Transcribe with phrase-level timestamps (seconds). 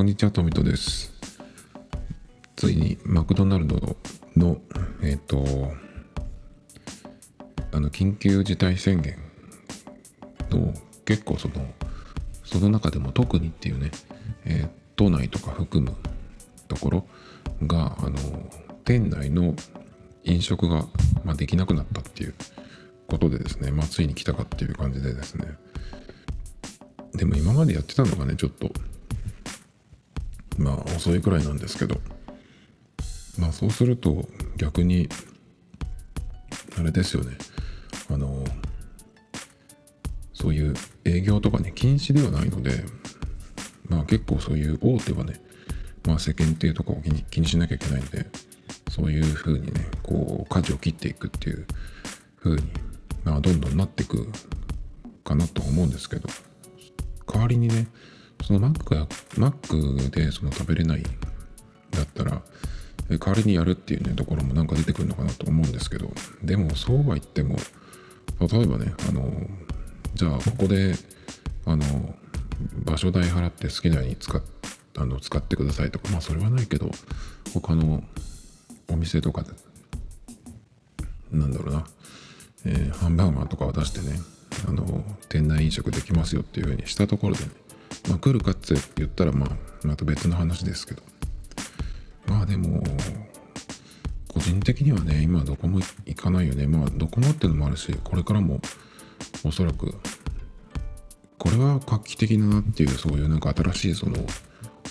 [0.00, 1.12] こんにちは、トミトです。
[2.56, 3.98] ついにマクドナルド
[4.34, 4.56] の、
[5.02, 5.44] えっ、と、
[7.70, 9.18] あの、緊急事態宣言
[10.48, 10.72] の
[11.04, 11.66] 結構その、
[12.44, 13.90] その中でも特にっていうね、
[14.46, 15.94] えー都内とか含む
[16.66, 17.06] ところ
[17.66, 18.16] が、あの、
[18.86, 19.54] 店内の
[20.24, 20.86] 飲食が、
[21.24, 22.34] まあ、できなくなったっていう
[23.06, 25.44] ことでですね、まあ、ついに来たかっていう感じでですね、
[27.12, 28.72] でも今までやってたのがね、ちょっと、
[30.60, 31.96] まあ遅いくらいなんですけど、
[33.38, 34.28] まあそうすると
[34.58, 35.08] 逆に、
[36.78, 37.36] あれですよね、
[38.10, 38.44] あの、
[40.34, 40.74] そういう
[41.06, 42.84] 営業とかね、禁止ではないので、
[43.88, 45.40] まあ結構そういう大手はね、
[46.06, 48.26] まあ世間体とかを気にしなきゃいけないんで、
[48.90, 51.66] そういう風にね、こう、舵を切っていくっていう
[52.38, 52.62] 風に、
[53.24, 54.28] まあどんどんなっていく
[55.24, 56.28] かなと思うんですけど、
[57.32, 57.86] 代わりにね、
[58.44, 61.02] そのマックが、マックでその食べれない
[61.90, 62.42] だったら、
[63.08, 66.10] 代わりにやるっていうね、ところもなんか出てくるのかなと思うんですけど、
[66.42, 67.56] でもそうは言っても、
[68.40, 69.30] 例えばね、あの、
[70.14, 70.94] じゃあここで、
[71.66, 72.14] あの、
[72.84, 74.42] 場所代払って好きなように使っ
[74.96, 76.90] あの使ってくださいとか、まあそれはないけど、
[77.54, 78.02] 他の
[78.88, 79.50] お店とかで、
[81.32, 81.86] なんだろうな、
[82.66, 84.18] えーハンバーガーとかを出してね、
[84.68, 87.50] あの、店内飲食できますよっていうふうにしたところでね、
[88.08, 91.02] まあ来るかって言ったら、まあ、また別の話ですけど、
[92.26, 92.82] まあでも、
[94.28, 96.66] 個人的にはね、今どこも行かないよね。
[96.66, 98.60] まあどこもってのもあるし、これからも
[99.44, 99.94] おそらく、
[101.38, 104.16] これは画期的だなっていう、そういうなんか新しいその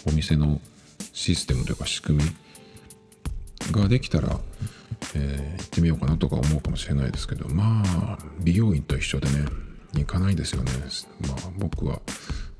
[0.07, 0.59] お店の
[1.13, 4.39] システムというか仕組みができたら、
[5.15, 9.45] えー行ってみようかなとか思うかもしれないですけど、まあ、美容院と一緒でね、
[9.93, 10.71] 行かないですよね。
[11.27, 12.01] まあ僕は、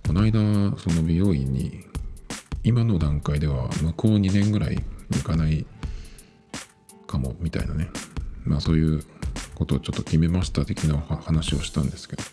[0.10, 0.40] この間、
[0.80, 1.86] その美容院に、
[2.64, 5.68] 今の段階では向こう2年ぐらい行かない
[7.06, 7.92] かもみたいなね。
[8.44, 9.04] まあそういう
[9.54, 12.24] ことをちょっと決めました的な話をしたんですけど。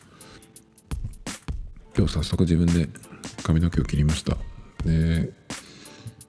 [1.99, 2.89] 今日早速自分で
[3.43, 4.39] 髪の毛を切りました。
[4.83, 5.31] で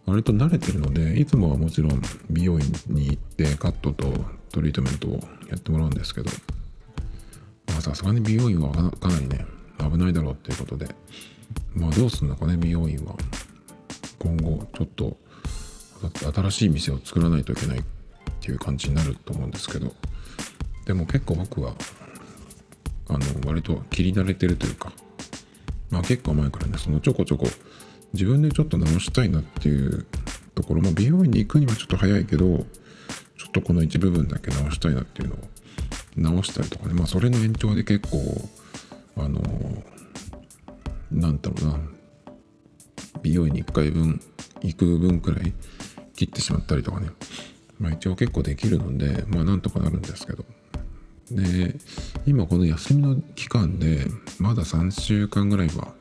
[0.05, 4.11] 割と慣れてるのでいつもはもちろん美容院に行ってカットと
[4.51, 6.29] トリートメントをやってもらうんですけど。
[7.67, 9.45] まあさすがに美容院はかなりね
[9.79, 10.93] 危ないだろうっていうことで。
[11.73, 13.15] まあどうするのかね美容院は。
[14.19, 15.17] 今後ちょっと
[16.33, 17.83] 新しい店を作らないといけないっ
[18.41, 19.93] ていう感じになると思うんですけど。
[20.85, 21.73] でも結構僕は
[23.09, 24.91] あの割と切り慣れてるというか。
[25.89, 27.47] まあ結構前からねそのちょこちょこ
[28.13, 30.05] 自分でちょっと直したいなっていう
[30.55, 30.81] ところ。
[30.81, 32.65] も美容院に行くにはちょっと早いけどちょ
[33.47, 35.39] っとこの一部分だけ直したいなっていうのを
[36.15, 36.93] 直したりとかね。
[36.93, 38.49] まあそれの延長で結構
[39.17, 39.41] あの
[41.11, 41.79] なんだろうな。
[43.21, 44.21] 美容院に1回分
[44.61, 45.53] 行く分くらい
[46.15, 47.09] 切ってしまったりとかね。
[47.79, 50.45] まあ一応結構できるのでまあなんとかなるんですけど。
[51.31, 51.75] で
[52.25, 54.07] 今この休みの期間で
[54.39, 55.93] まだ3週間ぐらいは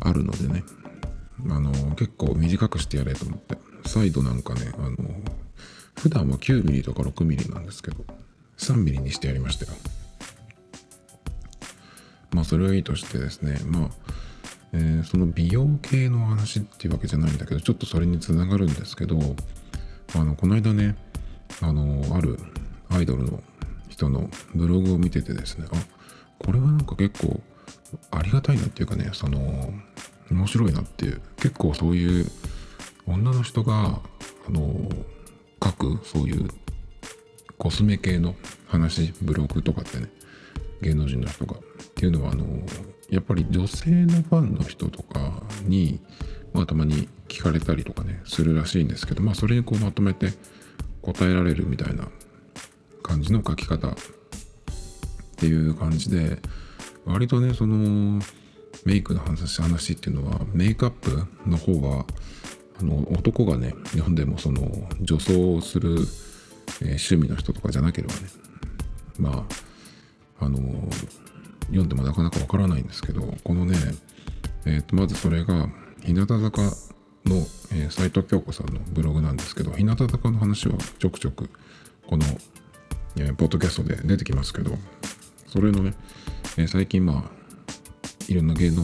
[0.00, 0.64] あるのでね。
[1.48, 3.56] あの結構短くしてやれと思って。
[3.86, 4.96] 再度なんかねあの
[5.98, 8.04] 普段は9ミリとか6ミリなんですけど
[8.58, 9.72] 3ミリにしてやりましたよ。
[12.32, 13.90] まあそれはいいとしてですねまあ
[14.72, 19.18] えーその美容系の話っていうわけじゃないんだけどちょっとそれにつながるんですけど
[20.14, 20.96] あのこの間ね
[21.60, 22.38] あのある
[22.88, 23.42] アイドルの
[23.88, 25.76] 人のブログを見ててですねあ
[26.38, 27.40] これはなんか結構
[28.10, 29.72] ありがたいなっていうかねその
[30.30, 32.26] 面白いなっていう結構そういう
[33.06, 34.00] 女の人が
[34.46, 34.88] あの
[35.62, 36.48] 書くそういう
[37.58, 38.34] コスメ系の
[38.68, 40.08] 話ブログとかってね
[40.82, 41.56] 芸能人の人が。
[41.82, 42.44] っていうのはあの
[43.10, 46.00] やっぱり女性のファンの人とかに、
[46.52, 50.32] まあ、たまに聞かれたりとかねするらしいんですけどまあそれにこうまとめて
[51.02, 52.08] 答えられるみたいな
[53.02, 53.94] 感じの書き方っ
[55.36, 56.38] ていう感じで
[57.04, 58.20] 割とねその
[58.84, 62.04] メイクの話話っていうのはメイクアップの方が
[62.78, 65.98] あの男がね日本でもその女装をする、えー
[66.82, 68.20] 趣味の人とかじゃなければね
[69.18, 69.46] ま
[70.40, 70.58] ああの
[71.70, 73.76] 読んでもなかなかわからないんですけどこのね、
[74.66, 75.68] えーとまずそれが
[76.04, 76.62] 日向坂
[77.24, 77.36] の
[77.72, 81.50] えー藤京子さんのブログなんですけど日向坂の話はちょくちょく
[82.06, 82.24] この、
[83.16, 84.72] えーポッドキャストで出てきますけど
[85.46, 85.94] それのね、
[86.56, 87.30] えー最近まあ
[88.28, 88.82] いろんな芸能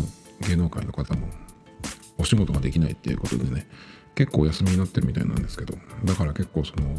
[0.48, 1.28] 芸能界の方も
[2.18, 3.68] お仕事ができないっていうことでね
[4.14, 5.74] 結構お休みになってるみたいなんですけど
[6.04, 6.94] だから結構その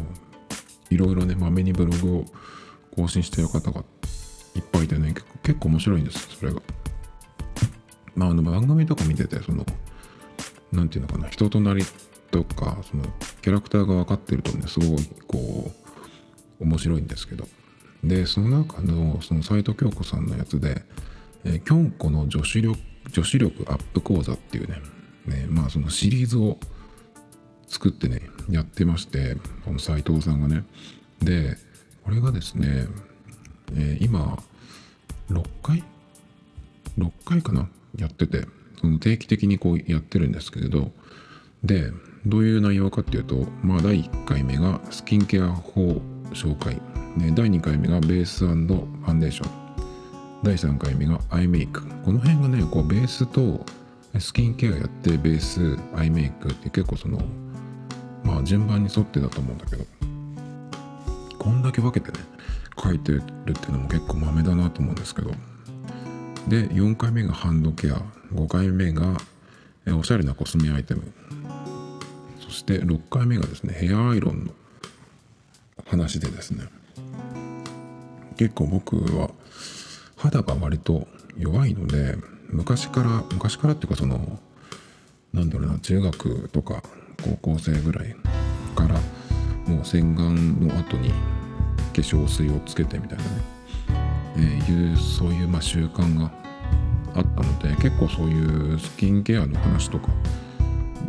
[0.90, 2.24] いろいろねまめにブログを
[2.96, 3.84] 更新してる方が
[4.58, 6.60] いっぱいいてね結構面白いんですそれが。
[8.14, 9.64] まああの番組とか見ててその
[10.72, 11.84] 何て言うのかな人となり
[12.30, 13.04] とかその
[13.42, 15.70] キャラクターが分かってるとねすごいこ
[16.60, 17.46] う面白いんですけど。
[18.04, 20.84] でその中のその斎藤京子さんのやつで
[21.44, 22.78] 「えー、キョンコの女子力
[23.10, 24.80] 女子力アップ講座」っていうね
[25.26, 26.58] ねまあそのシリーズを
[27.66, 30.64] 作ってねやってましてこの斎藤さんがね。
[31.20, 31.56] で
[32.04, 32.86] これがですね、
[33.74, 34.42] えー、今
[35.30, 35.84] 6回
[36.98, 37.68] ？6回かな？
[37.96, 38.46] やってて
[38.80, 40.90] その定期的にこうやってるんですけれど
[41.64, 41.90] で
[42.26, 46.00] どういう内容かっていうとまあ第1回目がスキンケア法
[46.32, 46.74] 紹介、
[47.16, 48.66] ね、第2回目がベースファン
[49.20, 49.50] デーション。
[50.42, 51.84] 第3回目がアイメイク。
[52.04, 53.66] この辺がねこうベースと
[54.18, 57.18] スキンケアやってベースアイメイクって結構その
[58.22, 59.84] まあ順番に沿ってだと思うんだけど。
[61.38, 62.18] こんだけ分けてね
[62.82, 65.30] 書いてるってのも結構マメだなと思うんですけど。
[66.48, 68.00] で4回目がハンドケア
[68.32, 69.18] 5回目が
[69.94, 71.12] おしゃれなコスメアイテム。
[72.40, 74.52] そして6回目がですねヘアアイロンの
[75.86, 76.64] 話でですね。
[78.36, 79.30] 結構僕は
[80.16, 82.16] 肌が割と弱いので
[82.48, 84.38] 昔から昔からっていうかその
[85.32, 86.82] なんだろうな中学とか
[87.22, 88.16] 高校生ぐらい
[88.74, 89.00] から
[89.66, 91.12] もう洗顔の後に
[92.00, 93.30] 粧水をつけてみたいなね、
[94.36, 96.30] えー、いうそういうまあ習慣が
[97.14, 100.08] あったので結構そういうスキンケアの話とか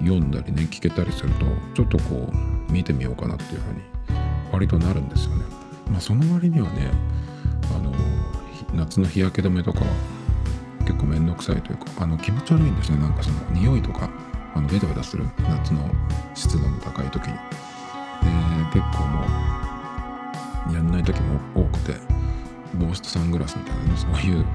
[0.04, 1.46] 読んだりね聞けたりすると
[1.76, 2.32] ちょっとこ
[2.70, 3.82] う見てみようかなっていうふうに
[4.52, 5.46] 割となるんですよね。
[5.92, 6.92] まあ、その割にはね
[7.76, 7.92] あの
[8.74, 9.86] 夏の日焼け止めとかは
[10.86, 14.10] 結構めんどくさいというかあの気持ち悪いんですねなんかその匂いとか
[14.56, 15.90] あのベタベタする夏の
[16.34, 17.34] 湿度の高い時に。
[17.34, 18.30] で
[18.74, 19.59] 結構もう
[20.74, 21.94] やんない時も多くて
[22.76, 24.46] 帽子とサングラスみたいなそういう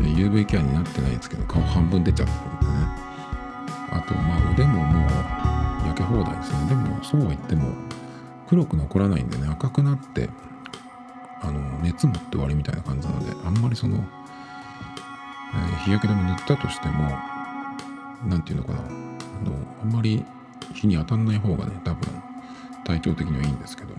[0.00, 3.06] UV ケアになってないんですけど顔半分出ちゃってるんでね。
[3.90, 6.68] あとまあ腕ももう焼け放題ですね。
[6.68, 7.72] でもそうは言っても
[8.46, 10.28] 黒く残らないんでね赤くなって
[11.40, 14.04] あの熱持って終わりみたいな感じなのであんまりその、
[15.54, 17.10] えー、日焼け止め塗ったとしても
[18.26, 18.80] 何て言うのかな。
[18.80, 18.90] あ
[19.44, 19.52] の
[19.82, 20.24] あんまり
[20.74, 22.22] 日に当たんない方がね多分
[22.84, 23.94] 体調的にはいいんですけど。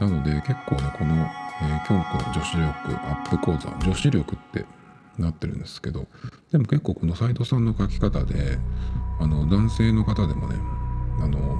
[0.00, 2.66] なので結構ねこの、えー、京子女子力
[3.08, 4.64] アップ講座女子力って
[5.18, 6.06] なってるんですけど
[6.52, 8.58] でも結構この斎藤さんの書き方で
[9.20, 10.56] あの男性の方でもね
[11.20, 11.58] あの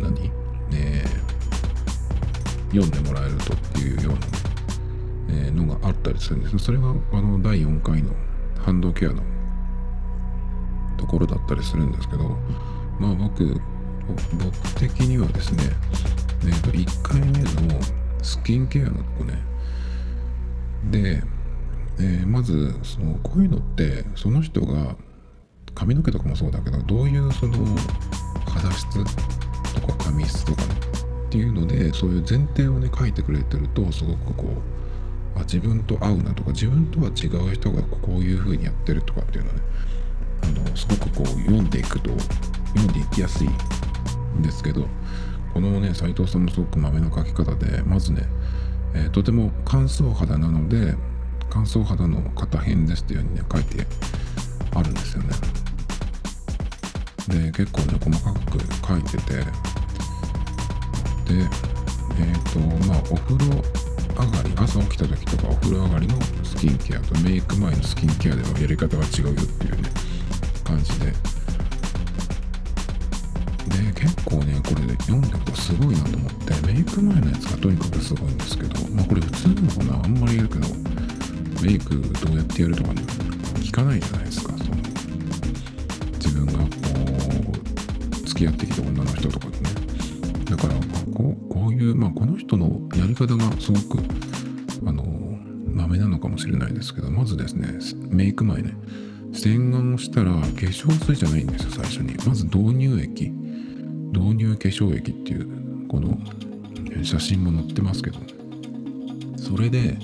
[0.00, 0.30] 何？
[0.72, 1.04] え、
[2.70, 4.26] 読んでもらえるとっていうような、ね
[5.28, 6.58] えー、のがあったりするんです。
[6.58, 8.12] それがあの第4回の
[8.64, 9.22] ハンドケアの
[10.96, 12.36] ところだったりするんですけど
[12.98, 13.60] まあ僕
[14.32, 15.62] 僕的にはですね、
[16.42, 17.80] えー、と1回目の
[18.22, 19.34] スキンケアのとこね。
[20.90, 21.22] で、
[21.98, 24.96] えー、まずそのこういうのってその人が
[25.74, 27.58] 髪の毛とかもそうだけどどういうその
[28.46, 29.04] 肌質
[29.74, 30.74] とか髪質とかね
[31.26, 39.62] っていうのでそういう前提をね書いてくれてるとすごくこうあ自分と合うなとか自分とは違う人がこういう風にやってるとかっていうのはね
[40.42, 42.10] あのすごくこう読んでいくと
[42.74, 43.48] 読んでいきやすい
[44.42, 44.86] ですけど
[45.52, 48.22] このね斉藤さんのすごくまめな書き方でまずね、
[48.94, 50.94] えー、とても乾燥肌なので
[51.50, 53.86] 乾燥肌の片辺ですっていうようにね書いて
[54.74, 55.30] あるんですよね。
[57.28, 59.44] で結構ね細かく書いててで
[61.40, 63.46] えっ、ー、とまあお風呂
[64.16, 66.14] 上がり朝起きた時とかお風呂上がりの
[66.44, 69.90] スキンケアとメイク前のスキンケアではやり方が違うよっていうね
[70.64, 71.12] 感じで
[73.68, 80.66] で結構ねこれで読んでるとすごいなと思ってメイク前のやつがとにかくすごいんですけどまあこれ普通なのかなあんまり言うけど
[81.62, 83.02] メイクどうやってやるとかね
[83.56, 84.76] 聞かないじゃないですかその
[86.14, 86.68] 自分がこ
[88.12, 89.70] う付き合ってきた女の人とかってね。
[90.50, 90.74] だから
[91.14, 93.98] こうこういうまあこの人のやり方がすごく
[94.86, 95.04] あの
[95.66, 97.68] まめなのかもしれないですけどまずですね
[98.08, 98.74] メイク前ね
[99.32, 102.14] 洗顔をしたら化粧水じゃないんですよ最初に。
[102.26, 103.32] まず導入液。
[104.18, 106.18] 導入化粧液っていうこの
[107.04, 108.18] 写真も載ってますけど
[109.36, 109.98] それで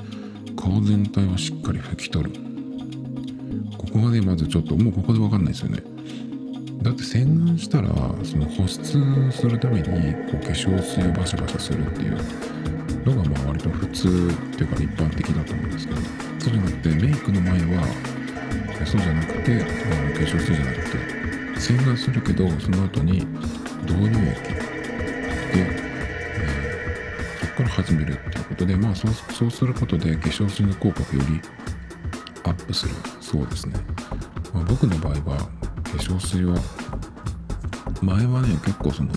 [0.57, 2.33] 顔全体をしっかり拭き取る。
[3.77, 5.83] ここがねまずちょっともうここで分かんないですよね。
[6.83, 7.89] だって洗顔したら
[8.25, 8.99] その保湿
[9.31, 9.91] するためにこ
[10.35, 12.17] う化粧水をバシャバシャするっていう
[13.05, 16.01] のがまあ割と普通っていうか一般的だと思うんですけど
[16.39, 17.87] そうじゃなくてメイクの前は
[18.87, 23.27] そうじゃなくて、まあ、化粧水じゃなくて洗顔するけどその後に
[23.83, 24.61] 導入液で、
[26.35, 31.41] えー、そこから始めるっていうことでまあそうそうすることで化粧水の効果がより
[32.45, 32.95] アップする。
[33.21, 33.75] そうですね、
[34.53, 36.57] まあ、僕の場合は化粧水は
[38.03, 39.11] 前はね結構その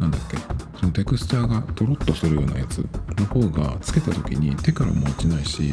[0.00, 0.36] なんだっけ
[0.78, 2.78] そのテクスチャーがとろっとするようなやつ
[3.18, 5.72] の方がつけた時に手からも落ちないし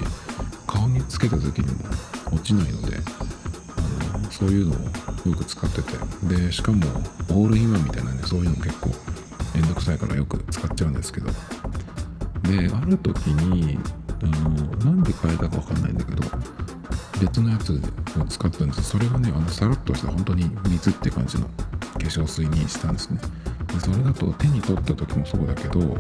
[0.68, 1.90] 顔につけた時にも
[2.32, 2.98] 落ちないので
[4.42, 5.92] そういうのをよく使ってて。
[6.36, 6.84] でしかも
[7.30, 8.90] オールインワンみたいなねそういうの結構
[9.54, 11.28] めんどくさいからよく使っちゃうんですけど。
[12.42, 13.78] である時に
[14.24, 14.50] あの
[14.84, 16.24] なんで変えたかわかんないんだけど
[17.22, 17.80] 別のやつ
[18.20, 18.82] を使ったんです。
[18.82, 21.52] それがねあのさらっとした本当に水って感じの化
[22.00, 23.22] 粧水にしたんですね。
[23.68, 25.98] でそれだと手に取った時もそうだけど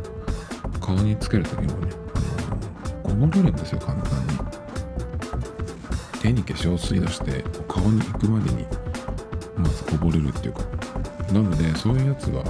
[0.82, 2.20] 顔につける時もねあ
[2.50, 2.56] の
[3.04, 4.61] こぼれるんですよ簡単に。
[6.22, 8.66] 手に化粧水出して顔に行くまでに
[9.58, 10.62] まずこぼれるっていうか。
[11.34, 12.44] なのでそういうやつは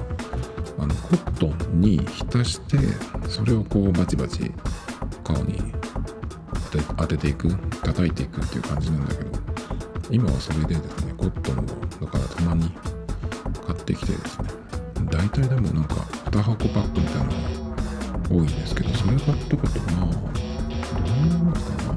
[0.80, 2.78] あのコットンに浸して
[3.30, 4.51] それをこうバチバチ
[5.24, 5.62] 顔に
[6.98, 9.30] 当てていく叩いていくっていう感じなんだけど
[10.10, 11.62] 今はそれでですねコットンを
[12.06, 12.72] だからたまに
[13.68, 14.50] 買ってきてですね
[15.12, 15.96] 大体でもなんか
[16.32, 17.38] 2箱パックみたいなのが
[18.30, 21.90] 多いんですけどそれ買ってくとまあどうなりますかな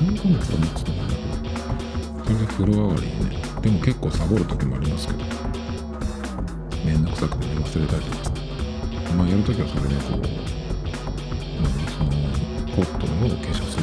[0.00, 5.18] 23ヶ月は持つと思うんだけどそれで風呂上がりにねでも結構サボる時もありますけど
[6.84, 8.32] めんどくさくて忘れたりとかさ
[9.14, 10.24] まあやるときはそれでこう、うん、
[11.86, 12.10] その
[12.76, 13.82] コットンの化粧水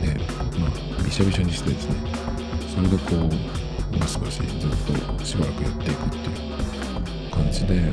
[0.00, 0.14] で
[0.60, 1.96] まあびしゃびしゃにしてですね
[2.72, 4.70] それでこうバシバシずっ
[5.18, 7.90] としばらくやっていくっていう感じで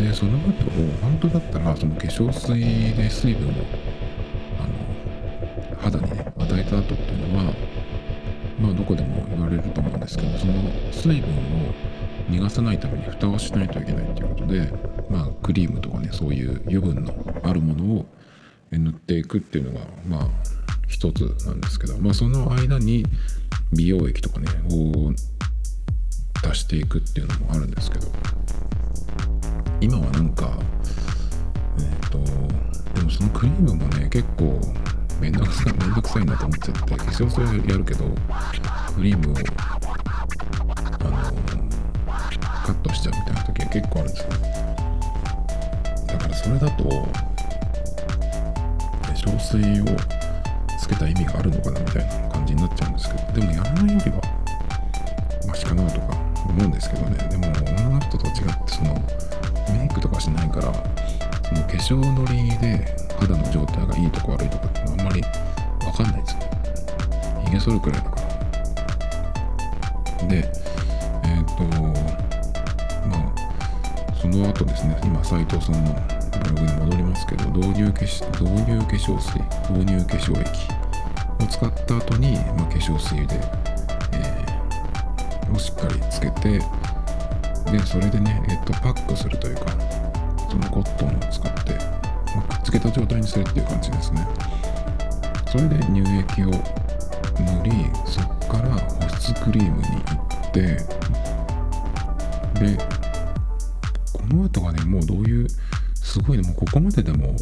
[0.00, 0.48] でその後
[1.02, 3.52] 本当だったらその化粧水で水分を
[11.02, 11.32] 水分を
[12.30, 14.72] 逃がさないために蓋をしないといけないということで
[15.10, 18.06] まあクリームとかねそういう油分のあるものを
[18.70, 20.28] 塗っていくっていうのがまあ
[20.86, 23.04] 一つなんですけどまあその間に
[23.72, 25.12] 美容液とかねを
[26.46, 28.06] 出していくっていうのもあるんですけど
[29.80, 30.56] 今はなんか
[31.78, 32.18] えっ、と
[32.94, 34.60] でもそのクリームもね結構
[35.20, 38.04] めんどくさいめんどくさいなと思っちゃって化粧水やるけど
[38.94, 39.36] クリームを
[41.08, 41.32] あの
[42.64, 44.28] カットしちゃうみたいな時は結構あるんですよ。
[46.06, 46.90] だからそれだと化
[49.12, 49.84] 粧水を
[50.78, 54.20] つけた意味があるのかなみたいな感じになっちゃうんですけどでもやらないよりは
[55.46, 56.16] マシかなとか
[56.48, 57.16] 思うんですけどね。
[57.28, 58.94] でも女の人と違ってその
[59.78, 60.72] メイクとかしないから
[61.42, 65.22] その化粧のりで肌の状態がいいとか悪いとかってあんまり
[65.80, 66.38] 分かんないですよ
[67.46, 68.16] 髭剃るくらいだか
[70.22, 70.28] ら。
[70.28, 70.61] で
[71.24, 71.62] えっ、と
[73.08, 75.94] まあその後ですね今斉藤さんの
[76.42, 79.40] ブログに戻りますけど導入化導入化粧水
[79.72, 80.82] 導入化粧液
[81.42, 83.40] を使った後に、まあ、化粧水で、
[84.12, 86.60] えー、をしっかりつけて
[87.70, 89.66] でそれでね、えっと、パックするというか
[90.50, 91.72] そのコットンを使って、
[92.36, 94.26] まあ、くっつけた状態にするっていう感じですね。
[95.50, 97.72] それで乳液を塗り
[98.06, 100.14] そっから保湿クリームに行
[100.48, 100.78] って
[102.62, 102.78] で
[104.12, 105.48] この後がねもうどういう
[105.94, 107.36] すごいねもうここまででも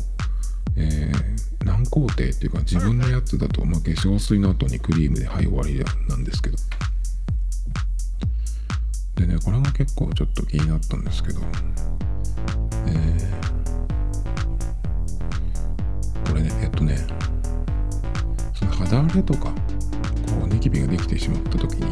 [0.76, 6.56] えー、何工程っていうか自分のやつだと、まあ、化粧水の後にクリームではい終わりなんですけど。
[9.16, 11.40] でねこれが結構ちょっと気になったんですけど。
[12.86, 16.96] えー、これねえっとね
[18.54, 19.52] その肌荒れとかこ
[20.44, 21.82] うニキビができてしまった時に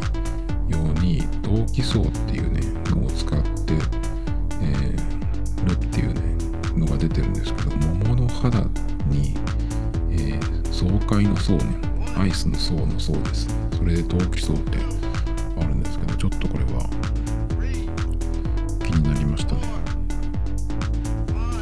[0.71, 3.73] ように陶器層っていうねのを使って、
[4.61, 6.21] えー、るっていうね
[6.75, 8.59] のが出てるんですけど桃の肌
[9.07, 9.35] に、
[10.11, 13.47] えー、爽快の層ねアイスの層の層です。
[13.47, 14.79] ねそれで陶器層って
[15.57, 16.89] あるんですけどちょっとこれは
[18.83, 19.61] 気になりましたね。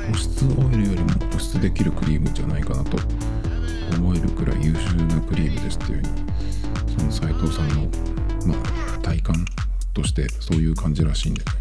[0.10, 2.98] 保湿オイルよりも保湿できるクリームじゃないかなと
[4.00, 6.10] 思えるくらい優秀なクリームですっていうふうに
[6.98, 7.76] その斉藤さんの、
[8.46, 9.46] まあ、体感
[9.98, 11.52] としてそういう感じらしいんでね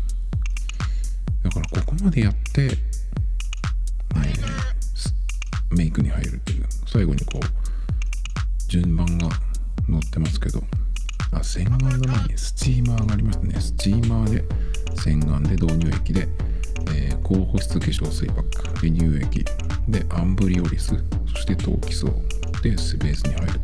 [1.43, 2.69] だからここまでやって
[5.71, 9.31] メイクに入るっていう最後にこう順番が
[9.89, 10.63] 載ってますけど
[11.33, 13.61] あ洗顔の前にスチーマーがありましたね。
[13.61, 14.45] スチーマーで
[14.97, 16.29] 洗顔で導入液で、
[16.95, 19.45] えー、高保湿化粧水パック離乳液
[19.89, 20.95] でアンブリオリス
[21.27, 22.07] そして陶器層
[22.63, 22.95] でベース
[23.27, 23.61] に入る。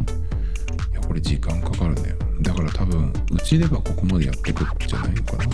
[0.93, 2.22] いやこれ時間かかるね。
[2.43, 5.45] だから多分うちではここまでやってくんじゃないのかな。
[5.45, 5.49] っ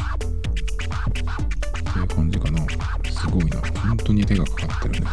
[1.92, 2.60] ていう感じかな。
[3.10, 3.60] すごいな。
[3.60, 5.10] 本当に手がかかってるね。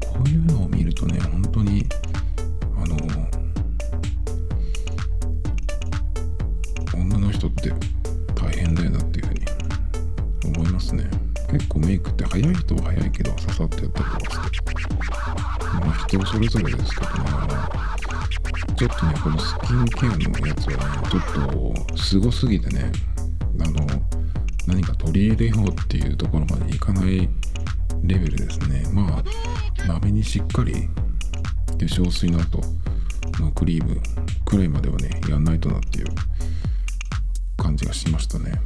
[0.00, 1.86] こういうのを見るとね本当に
[2.76, 2.96] あの
[6.94, 7.72] 女の人って
[8.34, 9.40] 大変だよなっていうふうに
[10.58, 11.08] 思いますね。
[11.50, 14.60] 結構メイクって早い人は早いけど刺さってやったりとかして。
[15.80, 17.19] まあ人それぞれですけどね。
[18.80, 22.90] ちょっとねこのスキンケアのやつはねちょっとすごすぎてね
[23.60, 23.86] あの
[24.66, 27.28] 何か取り入れようっていうところまでいかない
[28.04, 28.82] レベルですね。
[28.94, 30.88] まあ鍋にしっかり化
[31.76, 32.62] 粧水の後
[33.38, 34.00] のクリーム
[34.46, 36.06] くらいまではねやんないとなっていう
[37.58, 38.62] 感じがしましたね。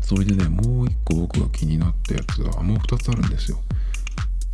[0.00, 3.58] それでねもう一個僕が気になったやつはもう2つあるんですよ。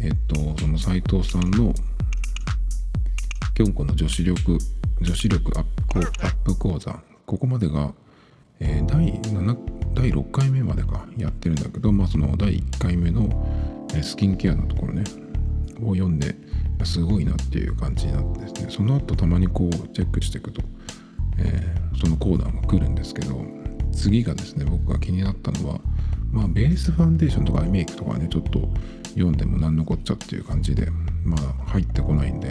[0.01, 1.75] えっとその斉藤さんの
[3.57, 4.59] きょんこの女子力
[5.01, 6.95] 女子力アップアップ講座。
[7.25, 7.95] ここまでが、
[8.61, 9.57] えー、第7
[9.95, 13.31] 第6回目までかやってるんだけどまあその第1回目の、
[14.03, 15.05] スキンケアのところね
[15.83, 16.37] を読んで
[16.85, 20.61] すごいなっていう感じになってですねその後たまにこうチェックしていくと、
[21.39, 23.41] えー、そのコーナーが来るんですけど
[23.91, 25.81] 次がですね僕が気になったのは
[26.31, 28.69] まあベースファンデーションとかアイメイクとかねちょっと
[29.15, 30.91] 読んでも何のこっちゃっていう感じで
[31.25, 32.51] まあ入ってこないんで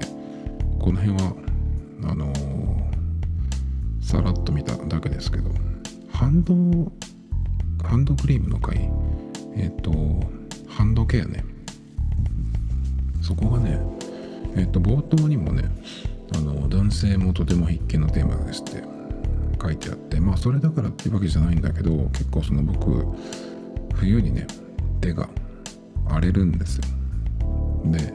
[0.80, 1.34] この辺は
[2.04, 5.50] あのー、さらっと見ただけですけど
[6.12, 6.54] ハンド
[7.84, 8.90] ハンドクリームの回
[9.56, 9.92] えっ、ー、と
[10.68, 11.44] ハンドケアね。
[13.22, 13.80] そこがね
[14.56, 15.64] えっと、冒頭にもね
[16.34, 18.84] あの男性もとても必見のテーマですって
[19.62, 23.06] 書いてあってまあそれだからっていうわけじゃないんだけど結構その僕
[23.96, 24.48] 冬にね
[25.02, 25.28] 手が
[26.08, 26.84] 荒れるんですよ。
[27.86, 28.14] で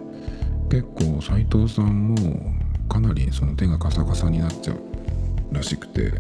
[0.71, 2.55] 結構斎藤さんも
[2.89, 6.13] かなりその手がカサカサになっちゃうらしくて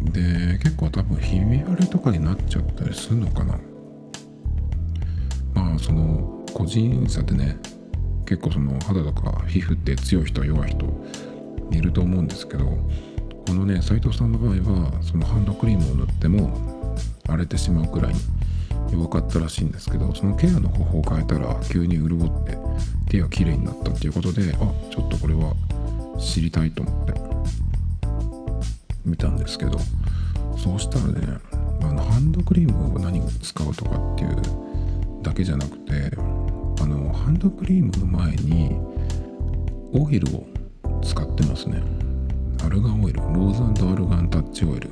[0.00, 3.58] で結構多分ひび割れとかになっちゃったりするのかな。
[5.54, 7.58] まあその個人差でね
[8.24, 10.86] 結構その肌とか皮膚って強い人弱い人
[11.70, 16.96] いると思うんですけどこのね斉藤さんの場合はそのハンドクリームを塗っても
[17.28, 18.20] 荒れてしまうくらいに
[18.92, 22.56] 弱かったらしいんですけどそのケアの方法を変えたら急に潤って
[23.08, 24.58] 手が綺麗になったっていうことであ
[24.90, 25.54] ちょっとこれは
[26.18, 27.14] 知りたいと思って
[29.04, 29.78] 見たんですけど
[30.56, 31.38] そうしたらね
[31.82, 34.36] あのハンドクリームを何に使うとかっていう
[35.22, 35.92] だけじゃなくて
[36.80, 38.76] あのハンドクリームの前に
[39.92, 40.46] オイルを
[41.02, 41.82] 使ってますね。
[42.64, 44.90] アルガンオイルローズアルガンタッチオイル。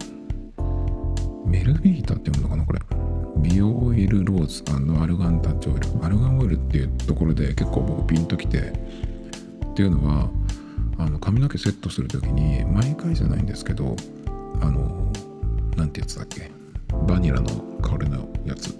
[1.44, 2.80] メルビータって読むのかなこれ。
[3.36, 4.62] 美容オイルローズ
[5.00, 10.30] アルガンタッチオイルアルガンオイルっていうところで結構僕ピンときてっていうのは
[10.98, 13.96] あの髪の毛セットする時に毎回じゃないんですけど
[14.60, 15.12] あの
[15.76, 16.50] 何てやつだっけ？
[17.08, 17.48] バニラの
[17.82, 18.78] 香りのやつ。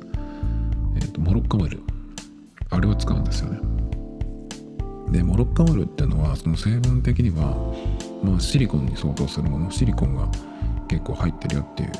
[0.96, 1.82] えっ、ー、とモロッカオイル。
[2.70, 3.58] あれを使うんですよね。
[5.10, 7.54] でモロッカオイルっていうのはその成分的には、
[8.22, 9.70] まあ、シリコンに相当するもの。
[9.70, 10.28] シリコンが
[10.88, 11.90] 結構入ってるよっていう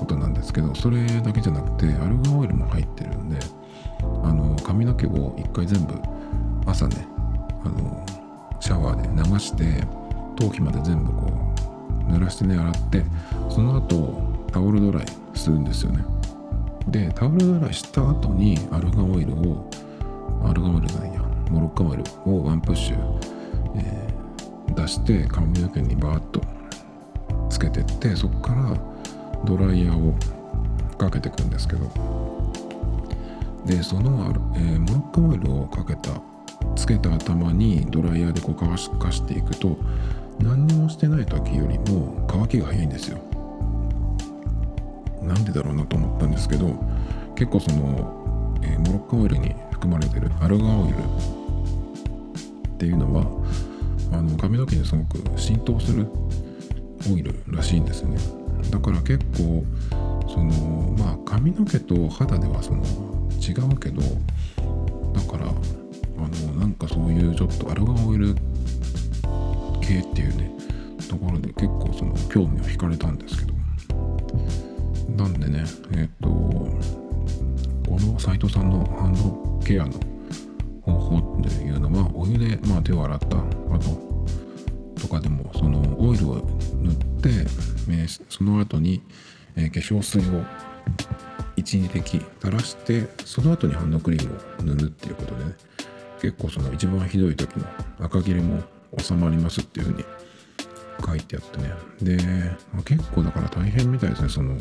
[0.00, 3.36] ことなんですけどそれだけじゃなくてアルガンオイルも入ってるんで
[4.24, 5.94] あの髪の毛を一回全部
[6.66, 7.06] 朝ね
[7.64, 8.06] あの
[8.60, 9.86] シャワーで流して
[10.36, 11.26] 頭皮まで全部こ
[12.08, 13.04] う濡らしてね洗って
[13.50, 16.04] その後タオルドライするんですよね。
[16.88, 19.70] でタオルドライした後にアルガンオイルを
[20.42, 23.20] アルガンオイルなんやモロッカオイルをワンプッシュ、
[23.76, 26.40] えー、出して髪の毛にバーッと
[27.50, 28.89] つけてってそこから
[29.44, 30.14] ドライヤーを
[30.98, 32.40] かけていくんですけど。
[33.66, 36.20] でその、えー、モロッカオイルをかけた
[36.76, 39.76] つけた頭にドライヤーでこう乾かしていくと
[40.38, 43.18] 何にもしてない時よりも乾きが早いんですよ。
[45.22, 46.74] なんでだろうなと思ったんですけど
[47.36, 53.26] 結構その、えー、モロッカオイルに含まれてるアルガオイルっていうのは
[54.12, 56.06] あの髪の毛にすごく浸透する
[57.12, 58.39] オイルらしいんですね。
[58.70, 59.64] だから結構
[60.28, 62.82] そのまあ髪の毛と肌ではその
[63.40, 64.02] 違うけど
[65.12, 68.34] だからあのなんかそういうちょっとアルガンオイル
[69.80, 70.50] 系っていうね
[71.08, 73.50] ところで結構その興味を惹かれたんですけど。
[75.16, 76.70] なんでねえっ、とこ
[77.88, 79.92] の斎藤さんのハンドケアの
[80.82, 83.44] 方法っていうのはお湯で、まあ、手を洗った後
[85.00, 86.36] とかでもそのオイルを
[86.74, 89.02] 塗って、えー、その後に、
[89.56, 90.44] えー、化粧水を
[91.56, 95.52] 12滴垂らしてその後にハンドクリームを塗るっていうことでね
[96.20, 97.66] 結構その一番ひどい時の
[98.00, 98.62] 赤切れも
[98.98, 100.04] 収まりますっていうふうに
[101.06, 101.72] 書いてあってね。
[102.16, 102.24] で、
[102.72, 104.56] まあ、結構だから大変みたいですねその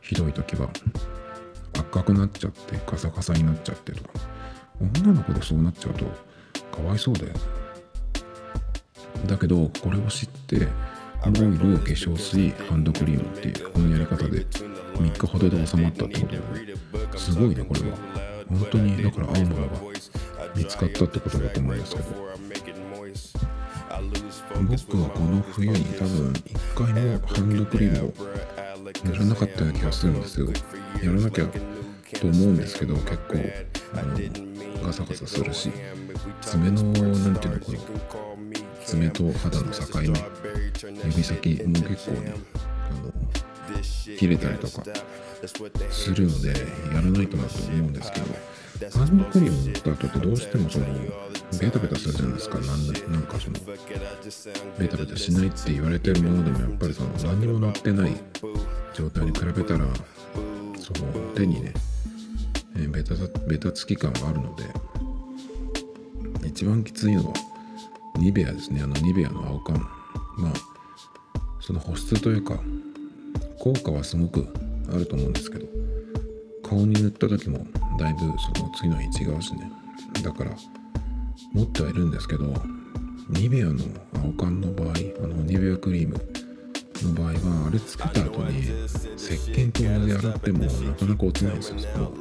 [0.00, 0.68] ひどい時は。
[1.78, 4.10] 赤くなっちゃってカサカサになっちゃってとか。
[4.80, 6.04] 女の子でそうなっちゃうと
[6.76, 7.32] かわいそうだよ
[9.26, 10.68] だけどこれを知って
[11.26, 14.46] オイル化粧水ハンドクリームっていうこのやり方で
[14.94, 17.96] 3日ほどで収まったってことですごいねこれは
[18.48, 19.72] 本当にだから合うものが
[20.54, 22.08] 見つかったってことだと思うんですけど
[24.68, 30.46] 僕はこの冬に多分一回もハンドクリームをやらなかったような気がするんですよ
[31.02, 33.34] やらなきゃと思うんですけど結構
[33.94, 35.72] あのガサガサするし
[36.40, 37.78] 爪の何ていうのこの
[38.84, 42.34] 爪と肌の境目指先も結構ね
[42.90, 43.12] あの
[44.18, 44.84] 切れたりとか
[45.90, 46.54] するのでや
[46.94, 48.26] らないとなと思うんですけど
[48.98, 50.86] ハンドクリーム塗った後ってどうしてもその
[51.58, 52.58] ベタベタするじゃないですか。
[52.58, 53.58] なんなんかその
[54.78, 58.12] ベタベタしないって言われてるものでもやっぱりその何にも乗ってない
[58.92, 59.86] 状態に比べたら
[60.78, 61.72] その手にね
[62.74, 63.14] ベタ
[63.48, 64.64] ベタつき感があるので
[66.46, 67.34] 一番きついのは
[68.18, 68.82] ニベアですね。
[68.82, 69.95] あのニベアの青缶。
[70.36, 70.52] まあ
[71.60, 72.58] その保湿というか
[73.58, 74.46] 効果はすごく
[74.92, 75.66] あると思うんですけど
[76.62, 77.66] 顔に塗った時も
[77.98, 79.70] だいぶその次の日違うしね。
[80.22, 80.50] だから
[81.52, 82.52] 持ってはいるんですけど
[83.30, 83.76] ニベアの
[84.24, 84.88] 青缶の場合
[85.22, 86.14] あのニベアクリーム
[87.02, 91.78] の場合はあれつけた後に石鹸と水で洗ってもなかなか落ちないんですよ。
[91.78, 92.12] その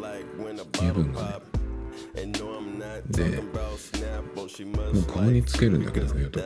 [0.80, 2.45] 油分がね。
[3.10, 3.42] で
[4.34, 6.46] もう顔につけるんだけど冬とか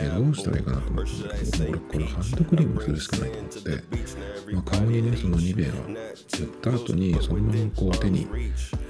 [0.00, 8.26] えどうしたらいいかなと思ったんだけど俺これハンドクリームするしかないと思って、まあ、顔にねそのニベア塗った後にそのままこう手に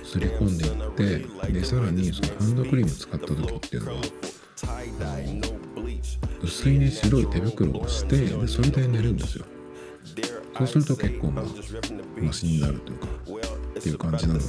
[0.05, 4.01] すり込んでいってでさらにそのハンドクリーム使った時っていうのは
[6.43, 9.47] 薄いね白い手袋をしてでそれで寝るんですよ。
[10.57, 11.45] そうすると結構まあ
[12.19, 13.07] マシになるというか
[13.79, 14.45] っていう感じなので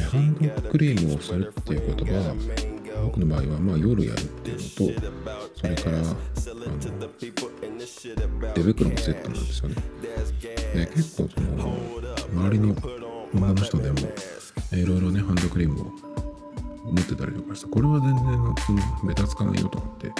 [0.00, 2.34] ハンドクリームをするっていうことは
[3.04, 5.08] 僕の場合はま夜やるっていうのと
[5.54, 6.16] それからあの
[8.54, 9.76] 手袋もセットなんですよね。
[10.74, 11.76] で結構その
[12.32, 12.74] 周りの
[13.34, 13.98] 女の人でも
[14.72, 15.84] いろいろねハンドクリームを
[16.92, 18.24] 持ってたりとかしてこれは全然
[18.66, 20.12] そのベタつかないよとかって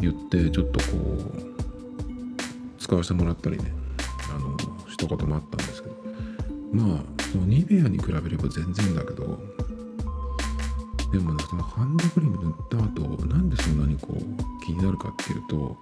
[0.00, 1.42] 言ってちょっとこう
[2.78, 3.72] 使わせてもらったりね
[4.34, 4.56] あの
[4.88, 6.00] 一言もあったんですけど。
[6.72, 9.38] まあニベアに比べれば全然だけど
[11.12, 15.76] でもねそのハンドクリーム塗った後なんでそんなにこう気になるかっていうと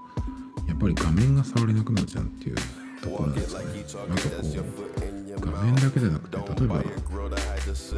[0.66, 2.56] やっぱり画面が触れなくなるじゃんっていう
[3.02, 3.66] ところなんですよね。
[4.10, 5.07] あとこう
[5.40, 6.82] 画面だけじゃなくて例えば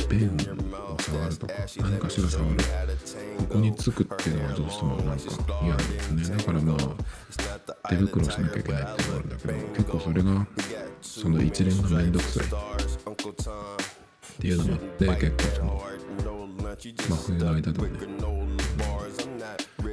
[0.09, 2.57] ペンを触るとか何かしら触る。
[3.38, 5.24] ここにつくっていうのはどうしてもなんか
[5.62, 6.37] 嫌なんですね。
[6.37, 10.46] だからまあ手袋しなきゃいけないっていうのがあるんだけど結構それが
[11.00, 12.46] その一連がめんどくさい。
[12.46, 12.48] っ
[14.40, 18.00] ていうのもあって結構そのまあ冬の間でもね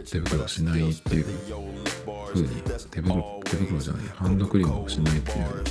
[0.09, 1.25] 手袋しないっていう
[2.33, 5.63] 風に手袋手袋じゃないハンドクリームをしないっていう、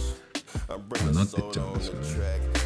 [1.12, 2.56] なってっちゃうんですよね。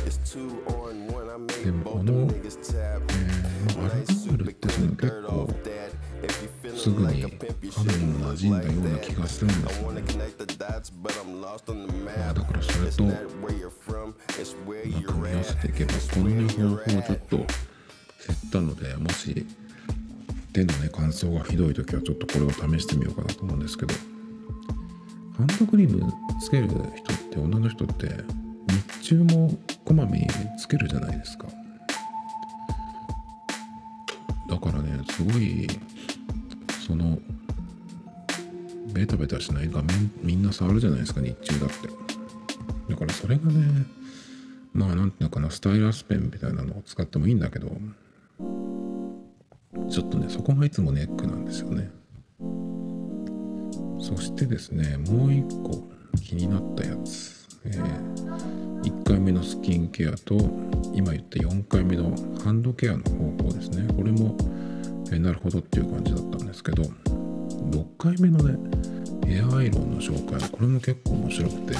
[1.65, 2.51] でもこの、えー、
[3.79, 5.49] アルコールってその結構
[6.77, 10.03] すぐに肌にも馴染んだような気がするんですよね、
[12.17, 13.17] まあ、だからそれと、まあ、
[15.03, 17.47] 組み合わせていけばこのね方法をちょっと減っ
[18.51, 19.47] たのでもし
[20.53, 23.95] 手のね乾燥がひどい時はちょっとこれを試してみようかなと思うんですけど
[25.41, 28.09] ハンドクリームつける人って女の人って
[29.01, 29.51] 日中も
[29.87, 30.27] こまめに
[30.59, 31.47] つけるじゃないですか。
[34.51, 35.67] だからねすごい
[36.87, 37.19] その
[38.93, 41.89] ベタベタしない画面みんな触るじゃないですか日中だって。
[42.91, 43.87] だからそれがね
[44.75, 47.69] まあなんていうのかなスタイラスペンみたいなのを使ってもいいんだけど
[49.89, 51.99] ちょっとねそこがいつもネックなんですよね。
[54.01, 55.89] そしてですねもう一個
[56.23, 60.37] 気になったやつ、えー、1回目のスキンケアと
[60.95, 63.87] 今言った4回目のハンドケアの方法ですね。
[63.95, 64.37] これも、
[65.13, 68.59] えー、なるほどっていう感じだったんですけど6回目のね
[69.27, 71.75] ヘアアイロンの紹介これも結構面白くて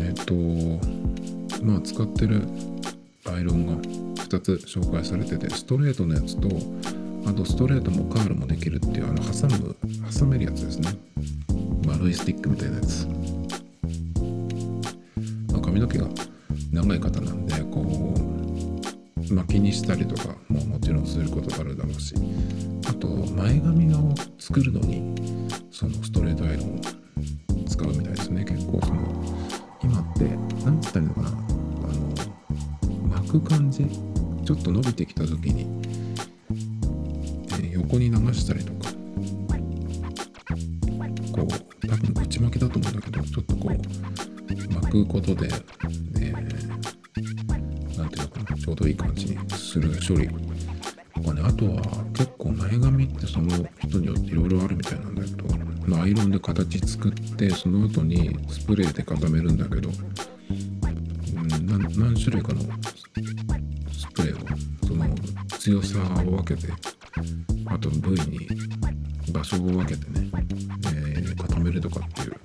[0.00, 0.78] えっ、ー、
[1.58, 2.42] とまあ使ってる
[3.26, 6.48] アイロンが2つ紹介されててストレートのやつと
[7.26, 9.76] あとストレートもカールもできるっていうあの挟む
[10.18, 10.90] 挟めるやつですね。
[11.86, 13.06] 丸いスティックみたいなやつ、
[15.52, 16.08] ま、髪の毛が
[16.72, 18.14] 長い方なんでこ
[19.30, 22.14] う巻きにしたりとかももちろんすることがあるだろうし。
[22.88, 25.14] あと前髪を作るのに
[25.70, 26.80] そのストレートアイロンを
[27.68, 28.44] 使うみたいですね。
[28.44, 29.02] 結構その
[29.82, 30.24] 今って
[30.64, 31.28] 何つったらいいのかな。
[31.28, 31.40] あの
[33.08, 33.86] 巻く感じ
[34.44, 35.66] ちょっと伸びてきた時に
[37.90, 38.90] 横に流したりとか。
[41.32, 46.48] こう多分内巻きだと思うんだけどちょっとこう巻くことで、えー、
[47.12, 47.36] ていう
[47.96, 51.42] のかなちょうどいい感じにする処理とかね。
[51.44, 53.48] あとは結構前髪ってその
[53.80, 55.30] 人によっていろいろあるみたいなんだけ
[55.90, 62.60] どアイロンで形作ってその後にスプレーで固めるんだけど、うん、何種類かの
[63.92, 65.12] スプレーをその
[65.58, 66.72] 強さを分けて
[67.70, 68.48] あと部位に
[69.32, 70.28] 場所を分けてね、
[70.86, 72.36] えー、固めるとかっていう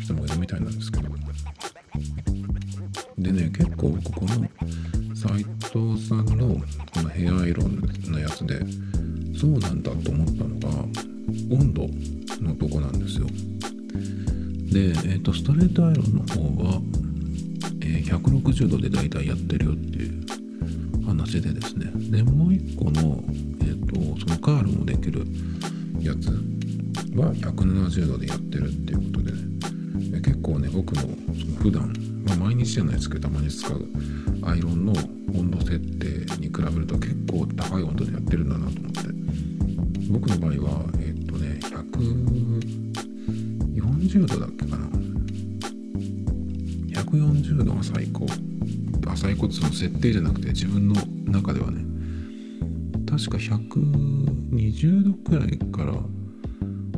[0.00, 1.08] 人もいるみたいなんですけど。
[3.18, 4.48] でね結構ここの
[5.14, 6.54] 斎藤さんの
[6.94, 8.60] このヘアアイロンのやつで
[9.38, 10.68] そうなんだと思ったのが
[11.50, 11.88] 温度
[12.40, 13.26] のとこなんですよ。
[14.72, 16.80] で、えーと、ストレートアイロンの方は、
[17.80, 21.90] えー、160度で大体やってるよっていう話でですね。
[22.10, 23.22] でもう一個の、
[23.68, 25.26] えーと、そのカールもできる
[26.00, 26.28] やつ
[27.18, 29.38] は170度でやってるっていうことでね
[30.20, 31.14] 結構ね僕のその
[31.60, 31.92] 普段
[32.28, 33.88] まあ、毎日じゃないですけどたまに使う
[34.42, 34.92] アイロンの
[35.34, 39.00] 温度設定に比べると結構高い温度でやってるんだなと思って。
[40.10, 44.88] 僕の場合はえっ、とね140度だっけかな。
[47.02, 48.26] 140度が最高。
[49.06, 50.94] あ最高ってその設定じゃなくて自分の
[51.26, 51.84] 中ではね
[53.08, 55.92] 確か120度くらいから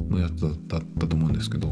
[0.09, 1.69] のやつだったと思うんですけど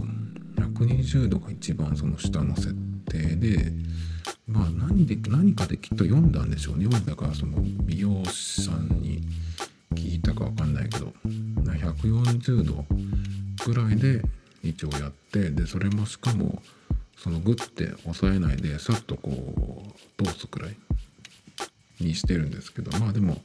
[0.56, 2.72] 120度が一番その下の設
[3.06, 3.72] 定で
[4.46, 6.84] まあ何で何かできっと読んだんでしょうね。
[6.84, 9.22] 読んだからその美容師さんに
[9.94, 11.12] 聞いたか分かんないけど
[11.64, 12.84] 140度
[13.66, 14.22] ぐらいで
[14.62, 16.62] 一応やってでそれもしかも
[17.16, 19.30] そのグッて押さえないでさっとこ
[20.20, 20.76] う通すくらい
[22.00, 23.38] にしてるんですけどまあでも、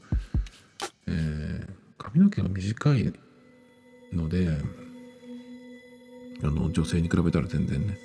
[1.08, 3.14] えー、髪の毛が短い
[4.12, 4.48] ので
[6.44, 7.98] あの女性に比べたら全然ね。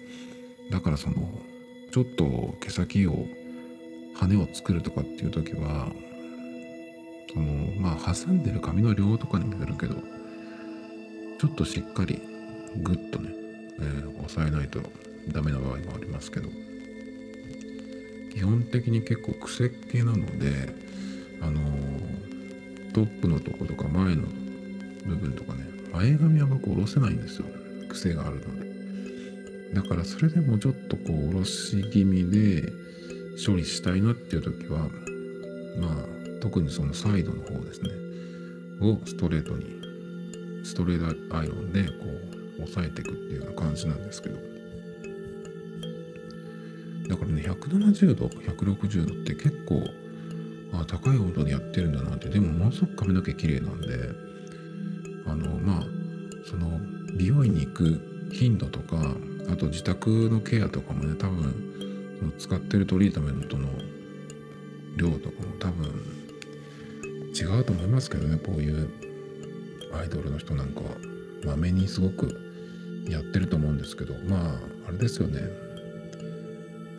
[0.71, 1.17] だからその
[1.93, 3.27] ちょっと毛先を
[4.15, 5.89] 羽を作るとかっていう時は
[7.33, 7.45] その
[7.77, 9.95] まあ挟んでる髪の量とかにもよるけど
[11.41, 12.21] ちょっとしっかり
[12.77, 13.31] グッとね、
[13.81, 14.81] えー、押さえないと
[15.29, 16.49] ダメな場合もありますけど。
[18.39, 20.73] 基本的に結構癖っ気なので
[21.41, 22.28] あのー、
[22.93, 24.23] トップのとことか前の
[25.07, 27.47] 部分とかね前髪は僕下ろせないんですよ。
[27.89, 28.69] 癖があるので。
[29.75, 32.73] だからそれでもちょっとこうおろし気味で
[33.45, 34.89] 処理したいなっていう時は
[35.79, 37.91] まあ特にそのサイドの方ですね。
[38.81, 39.65] をストレートに
[40.65, 41.93] ストレートアイロンでこ
[42.61, 44.37] う押さえていくっていうような感じなんですけど。
[47.09, 49.83] だからね170度160度って結構
[50.73, 52.29] あ高い温度でやってるんだなって。
[52.29, 54.29] でもものすごく髪の毛綺麗なんで。
[55.27, 55.87] あのまあ
[56.49, 56.81] その
[57.17, 58.01] 美容院に行く
[58.33, 59.15] 頻度とか
[59.53, 63.69] あと自宅のケアとかもね多分その使ってるトリートメントの
[64.97, 65.87] 量とかも多分
[67.35, 68.37] 違うと思いますけどね。
[68.37, 68.91] こういう
[69.93, 70.87] アイドルの人なんかは。
[71.45, 72.37] まめにすごく
[73.09, 74.15] やってると思うんですけど。
[74.29, 75.43] まああれですよね。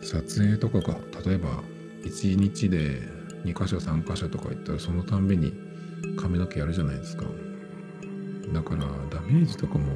[0.02, 1.62] 撮影とかが例えば
[2.04, 3.02] 1日で
[3.44, 5.52] 2箇所3箇所とか行ったらそのたんびに
[6.18, 7.24] 髪の毛やるじゃないですか。
[8.52, 9.94] だからダメージとかも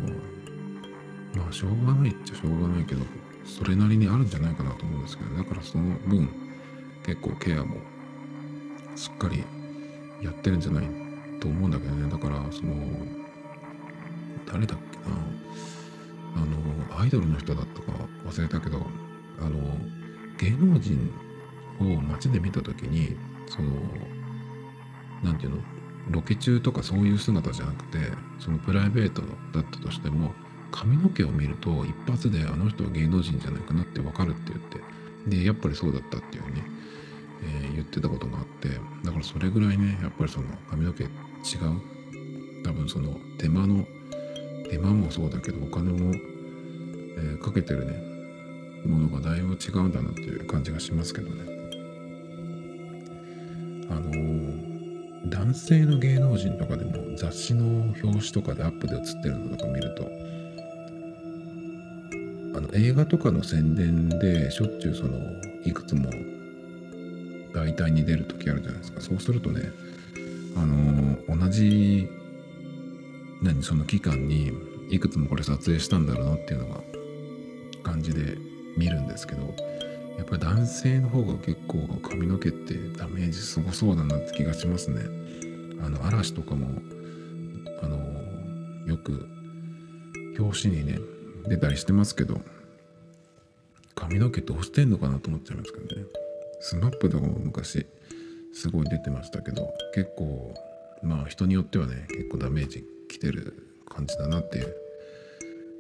[1.35, 3.03] まあしょうがないっちゃしょうがないけど
[3.45, 6.29] それなりにあるんじゃないかなと思うんですけどだからその分
[7.05, 7.77] 結構ケアも
[8.95, 9.45] しっかり
[10.23, 10.89] やってるんじゃない
[11.41, 12.09] と思うんだけどね。
[12.09, 12.75] だからその
[14.47, 15.17] 誰だっけな。
[16.37, 16.39] あ
[16.95, 17.93] のアイドルの人だったか
[18.27, 18.79] 忘れたけど
[19.41, 19.77] あの
[20.39, 21.11] 芸能人
[21.81, 23.17] を街で見た時に
[23.49, 23.71] その
[25.23, 25.63] 何て言うの？
[26.11, 27.99] ロケ中とかそういう姿じゃなくて
[28.39, 30.33] そのプライベートだったとしても
[30.71, 34.81] 髪の毛を見ると一発であの人は芸能人じゃないかなってわかるって言って
[35.39, 36.63] でやっぱりそうだったっていうね、
[37.43, 38.69] えー、言ってたことがあって
[39.03, 41.11] だからそれぐらいねやっぱりその髪の毛違う。
[42.65, 43.87] 多分その手間の
[44.71, 47.93] 手間もそうだけどお金も、えー、かけてるね
[48.87, 51.54] ものがだいぶ違うんだなっていう感じがしますけどね。
[53.91, 60.05] あのー、男性の芸能人とかでも雑誌の表紙とかでアップで写ってるのとか見ると
[62.57, 65.19] あの映画とかの宣伝でしょっちゅうその
[65.65, 66.11] いくつも
[67.53, 69.01] 媒体に出る時あるじゃないですか。
[69.01, 69.73] そうするとね
[70.57, 72.09] あの同じ
[73.43, 74.53] 何その期間に
[74.91, 76.81] いくつもこれ撮影したんだろうなっていうのが
[77.83, 78.37] 感じで
[78.77, 79.55] 見るんですけど
[80.17, 85.01] やっぱ男性の方が結構髪の毛ってダメージすごそうだなって気がしますね。
[85.83, 86.81] あの嵐とかも
[87.83, 87.99] あの
[88.87, 89.29] よく
[90.39, 90.99] 表紙にね
[91.47, 92.41] 出たりしてますけど
[93.95, 96.07] 髪の毛どうしてんのかなと思っちゃいますけどね。
[96.61, 97.87] スマップとかも昔
[98.55, 100.55] すごい出てましたけど結構
[101.03, 104.75] まあ人によってはね結構ダメージきてる感じだなっていう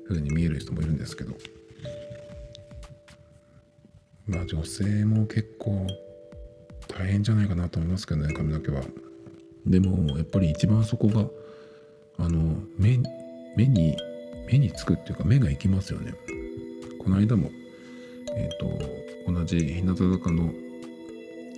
[0.09, 1.35] 風に見える人もいるんですけど。
[4.27, 5.87] まあ女性も結構
[6.89, 8.83] 大変じゃないかなと思いますけどね髪の毛は。
[9.67, 11.27] でもやっぱり一番そこが
[12.19, 12.99] あの目
[13.57, 13.97] 目に
[14.47, 16.15] 目につくっていうか目が行きますよね。
[17.03, 17.51] この間も
[18.35, 20.53] えっ、ー、と同じ日向坂の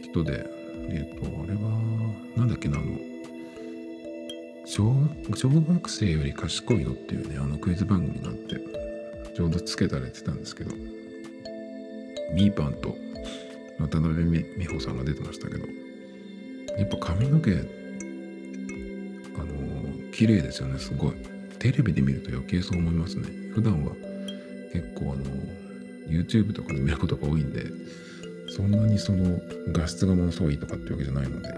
[0.03, 0.47] 人で
[0.89, 1.71] えっ、ー、とあれは
[2.37, 2.99] なんだっけなあの
[4.65, 4.93] 小
[5.35, 8.57] 小学生より賢いのっていうねあのクイズ番組があって
[9.35, 10.73] ちょうどつけたらやってたんですけど。
[12.33, 12.97] ミーパンと
[13.79, 14.25] 渡辺
[14.57, 15.67] 美穂さんが出てましたけど
[16.79, 17.55] やっぱ髪の毛あ
[19.45, 20.79] の綺麗ですよね。
[20.79, 21.15] すごい。
[21.59, 23.29] テレビで見ると余計そう思いますね。
[23.55, 23.93] 普段は
[24.73, 25.25] 結構あの
[26.09, 27.65] YouTube とかで見ることが多いんで
[28.49, 29.41] そんなにその
[29.73, 31.49] 画質がものすごいいいとかってわけじゃないので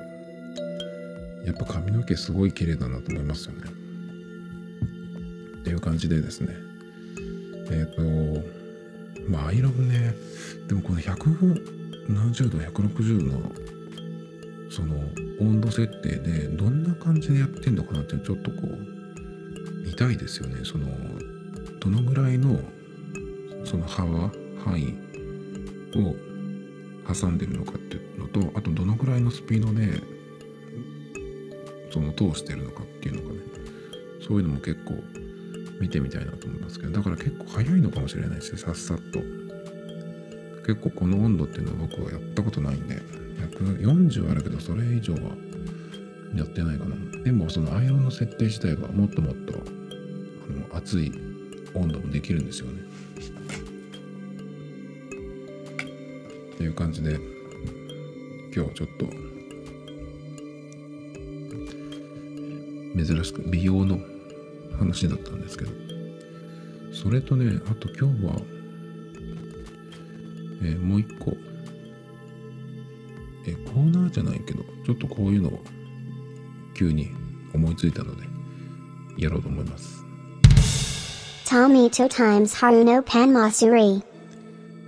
[1.45, 3.63] やっぱ髪の毛すごい綺麗だなと思いますよね。
[5.61, 6.55] っていう感じでですね。
[7.71, 8.58] えっ、ー、と
[9.29, 10.15] まあアイロンね。
[10.67, 13.53] でもこの170度160の
[14.71, 14.97] その
[15.41, 20.65] 温度設定でどんな感じでやってんのかなってちょっとこう見たいですよね。
[20.65, 20.87] その
[21.81, 22.61] どのぐらいの
[23.65, 24.31] その幅
[24.65, 24.95] 範囲
[25.97, 26.15] を
[27.13, 30.03] 挟んでるのかっていうのとあとどのぐらいのスピードで
[31.93, 33.41] その通してるのかっていうのがね。
[34.29, 35.03] そういうのも結構
[35.81, 39.21] 見てみたいなと思いますけどだから結構早いのかもしれないですねさっさっと。
[40.69, 42.97] 結構この温度っていうのは僕はやったことないんで
[43.57, 45.21] 140あるけどそれ以上は
[46.37, 46.95] やってないかな。
[47.23, 51.11] でもそのアイロンの設定自体はもっともっとあの熱い
[51.75, 52.83] 温度もできるんですよね。
[56.55, 57.15] っていう感じで
[58.55, 59.07] 今日はちょっと
[63.07, 63.99] 珍しく美容の
[64.79, 65.71] 話だったんですけど。
[66.93, 68.41] それとねあと今日は、
[70.63, 71.37] えー、もう一個。
[73.47, 75.65] えコーナーじゃないけどちょっとこういうのを
[76.75, 77.11] 急に
[77.55, 78.25] 思いついたので
[79.17, 80.05] やろうと思います。
[81.47, 81.91] Times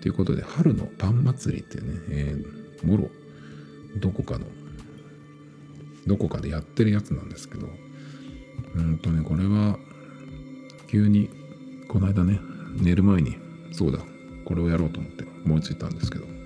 [0.03, 3.11] ということで春のパン祭りっていうね、えー、もろ
[3.97, 4.47] どこかの
[6.07, 7.69] どこかでやってるやつなんですけど
[8.75, 9.79] うんとねこれは
[10.89, 11.31] 急に
[11.89, 12.41] この間ね
[12.81, 13.37] 寝る前に
[13.73, 13.99] そうだ
[14.45, 16.41] これをやろうと思って思いついたんですけど。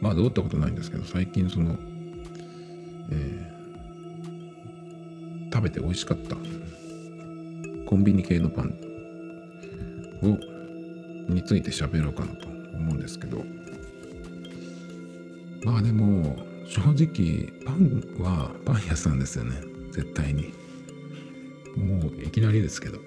[0.00, 1.76] まあどうったことないんですけど最近その、
[3.10, 6.36] えー、食べて美味しかった
[7.86, 8.78] コンビニ系のパン
[10.22, 13.44] をについて喋ろうかなと思うんですけど。
[15.64, 16.36] まあでも
[16.68, 19.56] 正直パンはパン屋さんですよね。
[19.96, 20.52] 絶対に。
[21.76, 22.98] もういきなりですけど。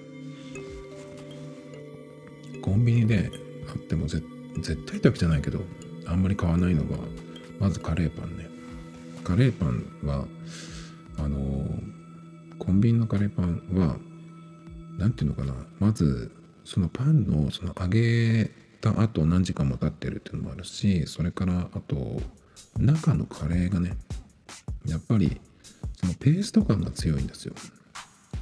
[2.61, 3.31] コンビニで
[3.67, 4.25] あっても絶
[4.85, 5.61] 対ってわけじゃないけど
[6.05, 6.97] あんまり買わないのが
[7.57, 8.47] まずカレーパンね。
[9.23, 10.25] カレーパンは
[11.17, 11.65] あの
[12.57, 13.95] コンビニのカレーパンは
[14.97, 15.53] 何ていうのかな。
[15.79, 16.31] まず
[16.65, 22.21] そのパンのその揚げた後何時間も経ってるっていうのもあるしそれからあと
[22.77, 23.93] 中のカレーがね
[24.85, 25.39] やっぱり
[25.99, 27.53] そのペースト感が強いんですよ。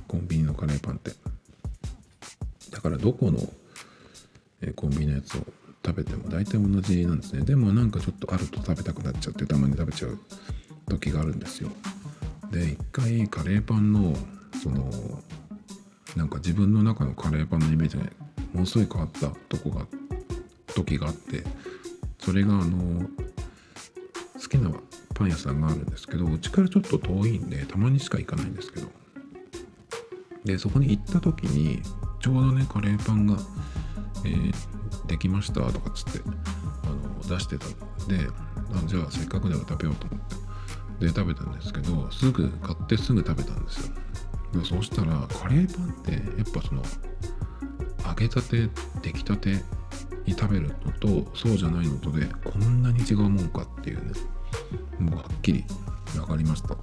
[0.08, 1.12] コンビニのカレーパンって。
[2.72, 3.40] だからどこの
[4.76, 5.46] コンビニのやつを
[5.86, 7.44] 食べても大体同じなんですね。
[7.44, 10.20] でもなんかちょっとあると食べたくなっちゃってたまに食べちゃう
[10.90, 11.72] 時があるんですよ。
[12.52, 14.14] で一回カレーパンの
[14.62, 14.90] その
[16.16, 18.04] なんか自分の中のカレーパンのイメージが
[18.54, 19.86] ものすごい変わったとこが
[20.74, 21.44] 時があって
[22.20, 23.08] それがあの
[24.34, 24.70] 好きな
[25.18, 28.88] パン屋さんがあるんですけどうちからちょっと遠いんでたまにしか行かないんですけど。
[30.46, 31.82] でそこに行った時に
[32.22, 33.38] ちょうどねカレーパンが、
[34.24, 34.54] えー、
[35.08, 36.22] できましたとかっつって
[36.84, 37.66] あの出してた。
[37.66, 37.70] ん
[38.08, 38.28] で
[38.74, 40.36] あじゃあせっかくなら食べようと思って。
[41.00, 43.94] で食べたんですけどすぐ買ってすぐ食べたんですよ。
[44.54, 46.84] でそうしたらカレーパンってやっぱその
[48.08, 48.70] 揚げたて
[49.02, 49.64] 出来たて
[50.26, 54.14] に食べるのとそうじゃないのとでこんなに違うもんかっていうね。
[55.00, 55.66] もうはっきり
[56.14, 56.76] 分かりました。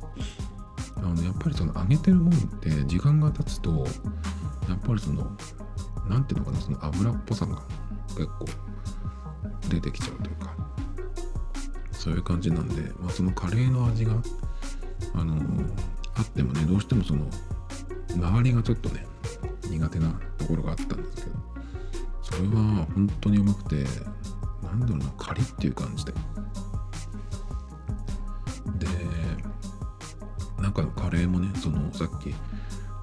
[0.96, 3.70] あのやっぱりその揚げてるもんって時間が経つと
[4.68, 5.30] やっぱりその
[6.08, 7.62] 何ていうのかなその油っぽさが
[8.16, 8.46] 結構
[9.68, 10.54] 出てきちゃうというか
[11.92, 14.14] そういう感じなんで、まあ、そのカレーの味が
[15.14, 15.36] あの
[16.16, 17.26] あってもねどうしてもその
[18.14, 19.06] 周りがちょっとね
[19.68, 21.36] 苦手なところがあったんですけど
[22.22, 23.84] それは本当にうまくて
[24.62, 26.12] なんだろうなカリっていう感じで。
[30.74, 32.34] 中のカレーもねそのさっき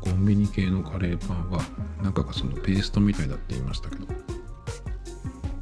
[0.02, 1.62] コンビニ系のカレーパンは
[2.04, 4.06] 中がそのペーストみたいだって言いましたけど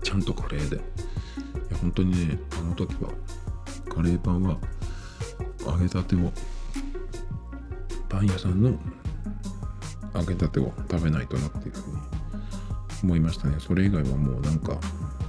[0.01, 0.77] ちゃんとカレーで。
[0.77, 0.79] い
[1.71, 3.11] や本当にねあの時は
[3.93, 4.57] カレーパンは
[5.65, 6.31] 揚げたてを
[8.07, 8.71] パン屋さんの
[10.15, 11.97] 揚げたてを食べないとなっていうふうに
[13.03, 13.57] 思いましたね。
[13.59, 14.77] それ以外はもうなんか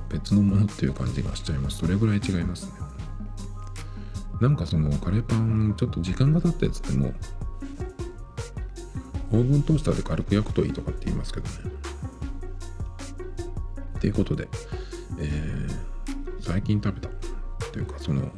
[0.09, 1.79] 別のものっていう感じがしちゃいます。
[1.79, 2.73] それぐらい違いますね。
[4.41, 7.13] なんかそのカレーパンちょっと時間が経ったやつでも
[9.33, 11.55] オーブントースターで軽く焼くといいとかって言いますけどね。
[13.99, 14.49] っていうことで、
[15.19, 17.11] えー、最近食べた
[17.71, 18.31] というかその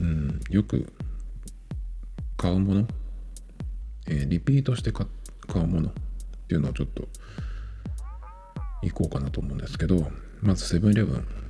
[0.00, 0.92] うんよく
[2.36, 2.86] 買うもの、
[4.06, 5.06] えー、リピートして買
[5.56, 5.92] うものっ
[6.46, 7.08] ていうのをちょっと
[8.82, 10.06] 行こうかなと思うんですけど
[10.42, 11.41] まずセブンイレブン。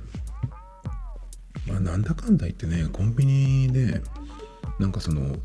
[1.67, 4.01] まあなんだかんだ言ってねコンビニで
[4.79, 5.35] なんかその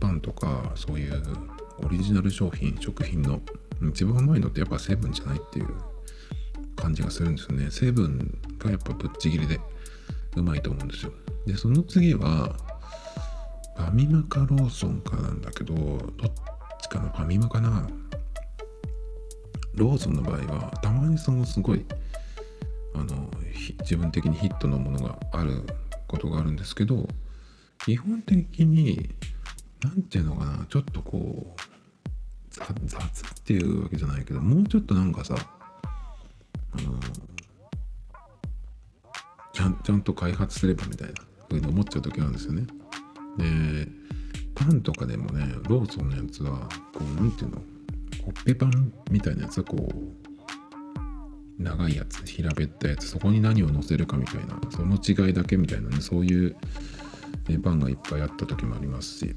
[0.00, 1.22] パンとかそういう
[1.84, 3.40] オリジナル商品食品の
[3.90, 5.68] 一番うまいのってやっぱセブンじゃないっていう
[6.76, 7.70] 感じがするんですよね。
[7.70, 9.60] 成分がやっぱぶっちぎりで
[10.36, 11.12] うまいと思うんですよ。
[11.46, 12.56] でその次は
[13.76, 16.00] ファミマかローソンかなんだけどどっ
[16.80, 17.88] ちかなファミマかな。
[19.74, 21.84] ローソンの場合はたまにそのすごい
[22.94, 23.30] あの
[23.80, 25.64] 自分的にヒットのものがある
[26.06, 27.08] ことがあるんですけど
[27.84, 29.10] 基本的に
[29.82, 31.60] 何て言うのかなちょっとこう
[32.50, 36.98] 雑っていうわけじゃないけどもうちょっとなんかさあの
[39.52, 41.14] ちゃんちゃんと開発すればみたいな
[41.48, 42.66] ふうに思っちゃう時なんですよね。
[43.38, 43.88] で
[44.54, 47.58] パンとかでもねローソンのやつはこう何て言うの
[48.24, 50.23] コッペパンみたいなやつはこう
[51.58, 56.56] 長いやつ平べったやつそこに何を乗せるかみたいなその違いだけみたいなねそういう
[57.62, 59.36] パンがいっぱいあった時もありますし。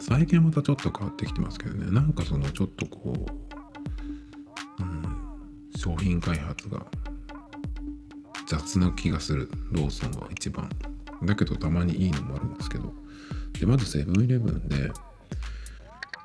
[0.00, 5.04] 最近またちょっと変わってきてますけどねなんかそのちょっとこう、うん、
[5.76, 6.84] 商品開発が
[8.48, 10.68] 雑な気がするローソンは一番。
[11.22, 12.92] だけどたまにいいのもあるんですけど。
[13.60, 14.90] でまずセブンイレブンで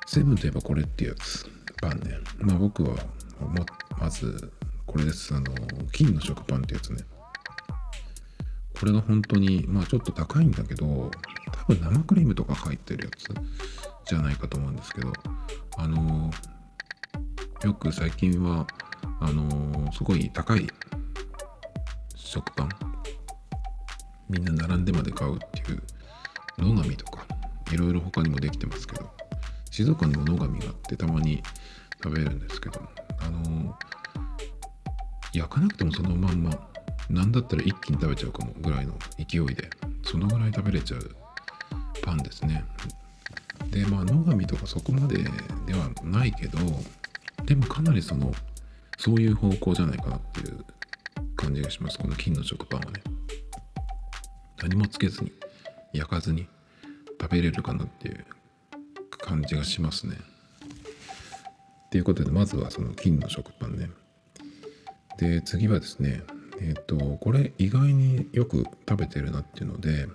[0.06, 1.46] セブンといえばこれってやつ
[1.80, 2.18] パンね。
[2.40, 2.96] まあ僕は
[3.40, 3.64] ま
[3.98, 4.52] まず
[4.86, 5.34] これです。
[5.34, 5.46] あの
[5.92, 7.04] 金の食パンってやつね。
[8.78, 11.10] これが本当にまあちょっと高いんだけど
[11.66, 13.28] 多分生クリームとか入ってるやつ
[14.08, 15.12] じゃないかと思うんですけど
[15.78, 16.30] あの
[17.64, 18.66] よく最近は
[19.20, 20.66] あのすごい高い
[22.14, 22.68] 食パン
[24.28, 25.82] みんな並んでまで買うっていう
[26.58, 27.24] 野上とか
[27.72, 29.10] いろいろ他にもできてますけど
[29.70, 31.42] 静岡にも野上があってたまに
[32.02, 33.05] 食べるんですけど。
[33.20, 33.76] あの
[35.32, 36.50] 焼かなくてもそのまんま
[37.08, 39.68] 何だったら一気に食べちゃうかもぐらいの勢いで
[40.02, 41.16] そのぐらい食べれちゃう
[42.02, 42.64] パンですね。
[43.70, 46.58] でまあ野上とかそこまでではないけど
[47.44, 48.32] でもかなりその
[48.98, 50.64] そういう方向じゃないかなっていう
[51.36, 51.98] 感じがします。
[51.98, 53.02] この金の食パンはね。
[54.62, 55.32] 何もつけずに
[55.92, 56.48] 焼かずに
[57.20, 58.24] 食べれるかなっていう
[59.10, 60.16] 感じがしますね。
[61.86, 63.90] っていうことでまずはその金の食パンね。
[65.18, 66.22] で次はですね
[66.60, 70.06] えっ、ー、とこれ意外によく食べてるなっていうので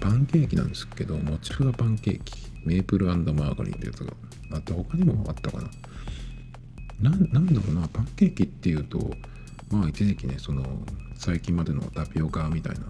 [0.00, 4.12] パンケーキなんですけどもちふわパンケーキメープルマーガリンってやつが
[4.52, 5.70] あって他にもあったかな。
[7.00, 8.98] なんだろうなパンケーキっていうと
[9.70, 10.64] まあ一時期ねその
[11.16, 12.80] 最近までのタピオカみたいな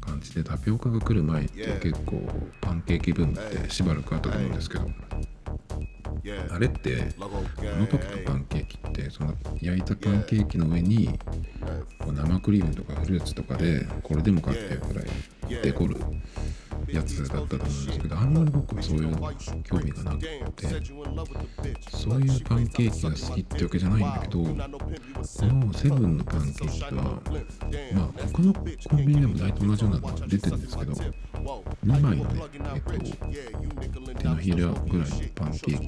[0.00, 2.22] 感じでタピオカが来る前って結構
[2.60, 4.90] パンケーキブームってしばらくあったと思うんですけど。
[6.50, 11.18] あれってあの時のパンケーキってその焼いたパンケーキの上に
[12.06, 15.06] 生クリームとかフルーツとかでこれでもかっていうくらい
[15.62, 15.96] デコる
[16.88, 19.32] やつだったと思うんですけどあんまり僕はそういうの
[19.64, 20.68] 興味がなくて
[21.90, 28.60] そういうパンケーキが好きってわけじゃないんだけどこのセブンのパンケーキはまあ他のコ
[28.96, 32.40] ンビニでも大体同じようなのが出てるんですけど2枚のね
[33.80, 34.74] えっと手のひらぐらいの
[35.34, 35.80] パンケー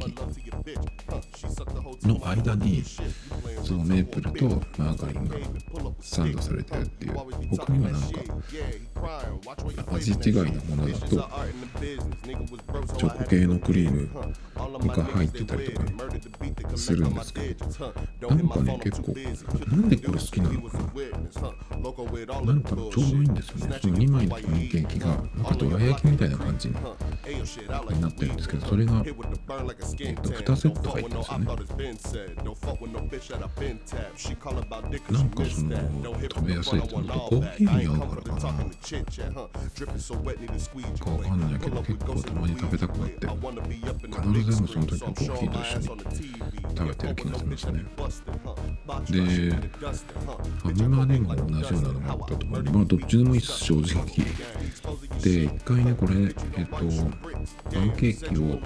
[2.01, 2.83] キの間に
[3.63, 5.37] そのメープルとマーガリンが
[6.01, 7.15] サンドされてるっていう。
[7.51, 8.09] 他にはなんか
[9.91, 14.09] 味違いのものだとチョコ系のクリーム
[14.89, 15.81] が入ってたりと
[16.69, 17.55] かするんですけ
[18.21, 19.15] どなんかね結構
[19.71, 20.85] なんでこれ好きなのかな。
[22.41, 23.79] なんかちょうどいいんですよね。
[23.81, 26.89] その2枚のパンケーキがなんかどら焼きみたいな感じにな
[28.09, 31.47] ってるんですけどそれが、えっと、2セット入ってますよね。
[35.11, 35.77] なんかその
[36.35, 38.65] 食べやすいっていうのとコーヒーに合うからかな。
[40.99, 43.27] かわかんないけど結構たまに食べたくなって。
[43.27, 45.87] 必ずでもその時はコーヒーと一緒に
[46.77, 47.85] 食べてる気がしますね。
[49.11, 54.05] でファミマでも同じようなのがあったと思うまあどっちでもいいっす正直。
[55.23, 58.61] で一回ねこれえっとパンケーキを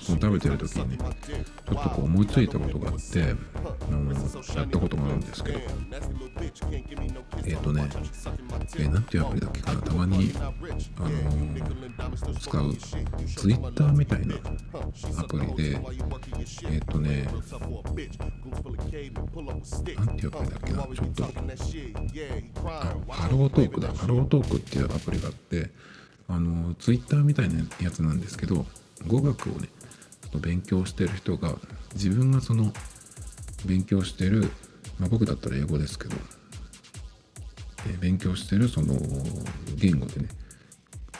[0.00, 5.58] その食べてる時にねちょっとこう思いついたことがあってあのやったことがあるんですけど。
[7.44, 7.88] えっ、とね
[8.76, 9.04] えー、なん？
[9.08, 10.40] ていうアプリだっけかなたまにあ
[11.02, 12.76] のー、使う
[13.26, 15.78] Twitter みたいなアプリで
[16.70, 17.32] えっ、とねな
[20.04, 21.28] んていうアプリだっけなちょっとあ
[23.08, 25.70] ハロートークだハロートークっていうアプリがあって
[26.28, 28.66] あの Twitter みたいなやつなんですけど
[29.06, 29.68] 語学をね
[30.40, 31.54] 勉強してる人が
[31.94, 32.72] 自分がその
[33.64, 34.50] 勉強してる、
[34.98, 36.16] まあ、僕だったら英語ですけど、
[37.86, 38.94] え、勉強してるその
[39.76, 40.28] 言語でね、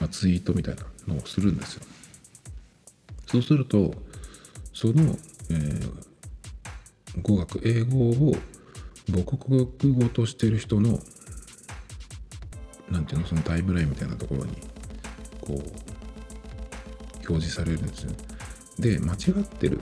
[0.01, 0.83] まあ、ツイートみたいな
[1.15, 1.83] のをするんですよ。
[3.27, 3.95] そうすると
[4.73, 5.17] その、
[5.51, 5.93] えー、
[7.21, 8.35] 語学英語を
[9.11, 10.99] 母国語としてる人の
[12.91, 14.53] なんていうのそのタイムラインみたいなところに
[15.41, 15.59] こう
[17.29, 18.13] 表示されるんですよ。
[18.79, 19.81] で間違ってる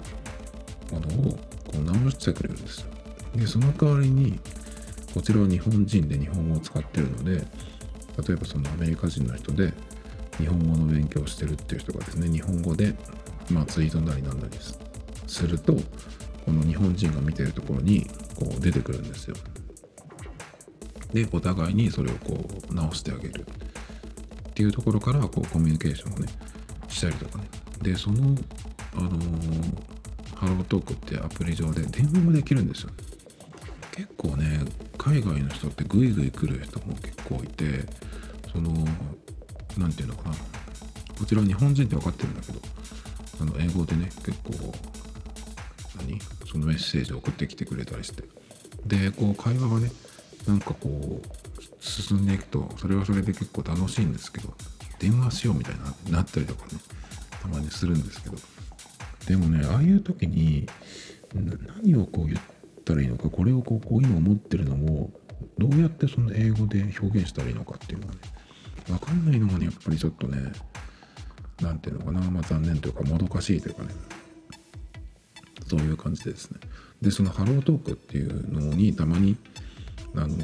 [0.91, 1.39] ものをこ
[1.79, 2.87] う直してくれるんですよ。
[3.35, 4.41] でその代わりに
[5.17, 9.73] こちらは日本人で日本語を使ってるので例えばそのアメリカ人の人で
[10.37, 12.95] 日本語の勉強をしてるっていう人がですね日本語で、
[13.51, 14.59] まあ、ツイートなりなんなり
[15.27, 15.73] すると
[16.45, 18.07] この日本人が見てるところに
[18.39, 19.37] こう出てくるんですよ。
[21.14, 23.47] でお互いにそれをこう直してあげる。
[24.51, 26.29] っていうところからこうコミュニケーションをね
[26.89, 27.45] したりとかね。
[27.81, 28.37] でその
[28.97, 32.91] あのー、ハロートークってアプリ上で電話もできるんですよ。
[33.97, 34.61] 結構ね
[34.99, 37.84] 海外の人ってグイグイ来る人も結構いて
[38.53, 38.70] その
[39.78, 40.36] 何て言うのかな。
[41.18, 42.61] こちら日本人って分かってるんだけど
[43.40, 44.74] あの英語でね結構
[45.99, 46.20] 何？
[46.51, 48.22] そのメッセージを送ってきてくれたりして。
[48.84, 49.90] でこう会話がね
[50.47, 51.26] なんかこう
[51.80, 54.55] 進んでいくとそれはそれで結構楽しいんですけど
[55.01, 55.74] 電話しようみたい
[56.05, 56.72] になったりとかね
[57.42, 58.36] たまにするんですけど。
[59.26, 60.68] でもねああいう時に
[61.34, 62.55] 何をこう言って
[62.87, 65.11] たらいいのかこれをこうこう今思ってるのも
[65.59, 68.20] どうやってその英語で表現したらいいのかっていうのはね
[68.87, 70.53] 分かんないのがねやっぱりちょっとね
[71.61, 73.89] 何ていうのかなまあ残念というかもどかしいというかね
[75.66, 76.61] そういう感じでですね。
[77.03, 79.37] でそのハロートークっていうのにたまに
[80.14, 80.37] あの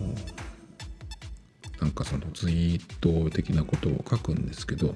[1.80, 4.95] なんかそのツイート的なことを書くんですけど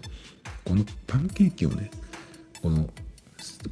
[0.64, 1.90] このパンケーキをね
[2.60, 2.88] この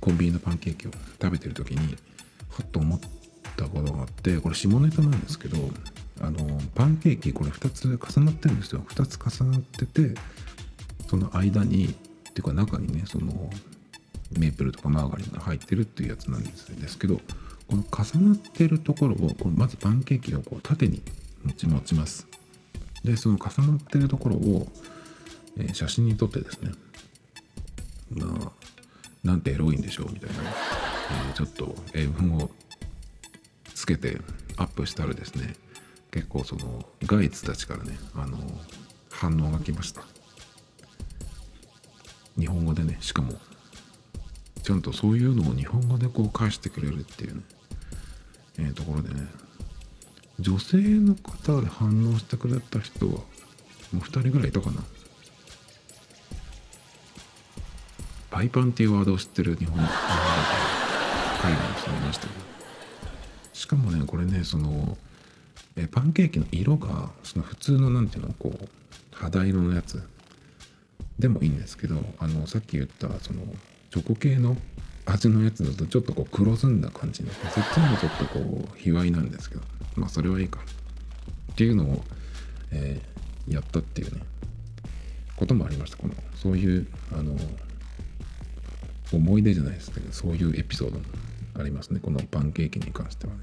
[0.01, 1.97] コンビニのパンケーキを食べてる時に
[2.49, 3.01] ふっと思っ
[3.57, 5.57] たことがあってこれ下ネタなんですけど
[6.21, 8.85] あのパンケーキこれ2つ重なってるんですよ。
[8.89, 10.15] 2つ重なってて
[11.09, 11.89] その間にっ
[12.33, 13.51] ていうか中にねその
[14.39, 17.21] メープルとかマーガリンが入ってるっていうやつなんですけど
[17.69, 21.03] この重なってるところをこまずパンケーキをこう縦に
[21.45, 22.27] 持ち持ちます。
[23.05, 24.67] でその重なってるところを、
[25.59, 26.73] えー、写真に撮ってですね
[28.11, 28.53] まあ
[29.23, 32.51] なんてエロいんでしょうみたいな、えー、ちょっと英文を
[33.85, 34.18] つけて
[34.57, 35.57] アップしたらですね
[36.11, 38.39] 結構そのガイツたちからねあの
[39.11, 40.01] 反応が来ました。
[42.39, 43.35] 日本語でねしかも
[44.62, 47.43] ちゃんとそういうのを日本語でこう返してくれるっていうね、
[48.59, 49.20] えー、ところでね
[50.41, 53.18] 女性の方で反応してくれた人はも
[53.93, 54.82] う2人ぐらいいたかな。
[58.30, 62.43] パイパンっていうワードを知ってる日本の海外の人もいましたけど。
[63.65, 64.99] しかもねこれねその
[65.75, 68.69] えパンケーキの色がその普通のなんていうのこう
[69.11, 70.03] 肌色のやつ。
[71.19, 73.41] でもいいんですけどあのさっき言ったその
[73.91, 74.59] チョコ系の
[75.07, 79.62] 味のやつだとちょっとこう黒ずんだ感じのそっちもちょっとこう卑猥なんですけど
[79.97, 80.61] まあそれはいいか。
[81.53, 82.05] っていうのを、
[82.71, 84.21] えー、やったっていうね
[85.37, 85.97] こともありました。
[85.97, 86.87] このそういう
[87.19, 87.35] あの
[89.11, 91.05] 思い出じゃないですけどそういうエピソードも。
[91.57, 92.01] ありますね。
[92.01, 93.41] このパンケーキに関してはね。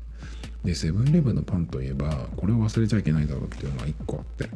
[0.64, 4.49] でセブンイレブンのパンといえばこれを忘れちゃいけないだろうっていうのが1個あって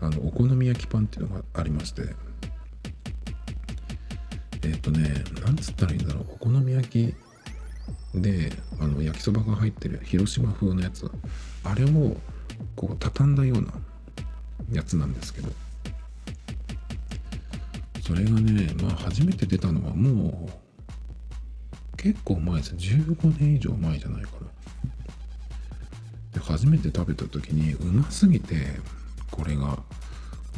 [0.00, 2.02] あのお好み焼きパンっていうのがありまして。
[4.62, 6.26] えっ、とねなんつったらいいんだろう。
[6.34, 7.14] お好み焼き
[8.14, 11.10] であの焼きそばが入ってる広島風のやつ。
[11.64, 12.16] あれを
[12.74, 13.72] こう畳んだような
[14.72, 15.50] やつなんですけど。
[18.06, 20.65] それがねまあ初めて出たのはもう
[21.96, 24.46] 結構前です15年以上前じゃないかな。
[26.34, 28.56] で初めて食べた時にうますぎて
[29.30, 29.62] これが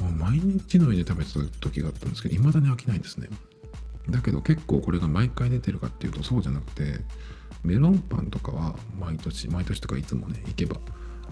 [0.01, 3.29] もう毎日のように食べてた時があったんですけど未だに飽きないんですね。
[4.11, 7.01] だけど結構これが毎回出てるかっていうとそうじゃなくて
[7.63, 10.77] メロンパンとかは毎年毎年とかいつもね行けば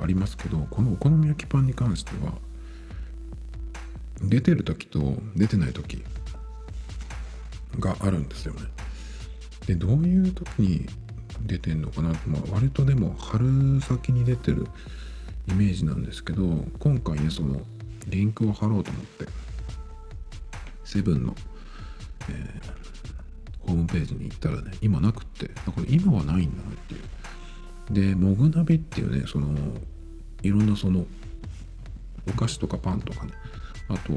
[0.00, 2.32] ありますけどこのお好み焼きパンに関しては
[4.20, 6.04] 出てる時と出てない時
[7.78, 8.61] があるんですよね。
[9.66, 10.86] でどういう時に
[11.42, 14.66] 出てんのかな、まあ、割とでも春先に出てる
[15.48, 16.42] イメージなんですけど
[16.78, 17.60] 今回ねその
[18.08, 19.26] リンクを貼ろうと思って
[20.84, 21.34] セブンの、
[22.30, 27.00] えー、ホームページに行ったらね今なくってだから今はないんだなっていう。
[27.90, 29.48] でモグナビっていうねその
[30.42, 31.06] いろんなその
[32.28, 33.32] お菓子とかパンとかね
[33.88, 34.12] あと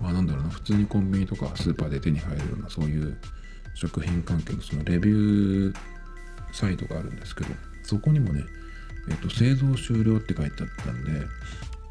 [0.00, 3.18] まあなんだろうな普通にコンビニとかスーパーで手に入るようなそういう
[3.74, 5.76] 食品関係のそのレビュー
[6.52, 7.50] サイトがあるんですけど
[7.82, 8.44] そこにもね、
[9.10, 11.10] えっと、製造終了って書いてあったんで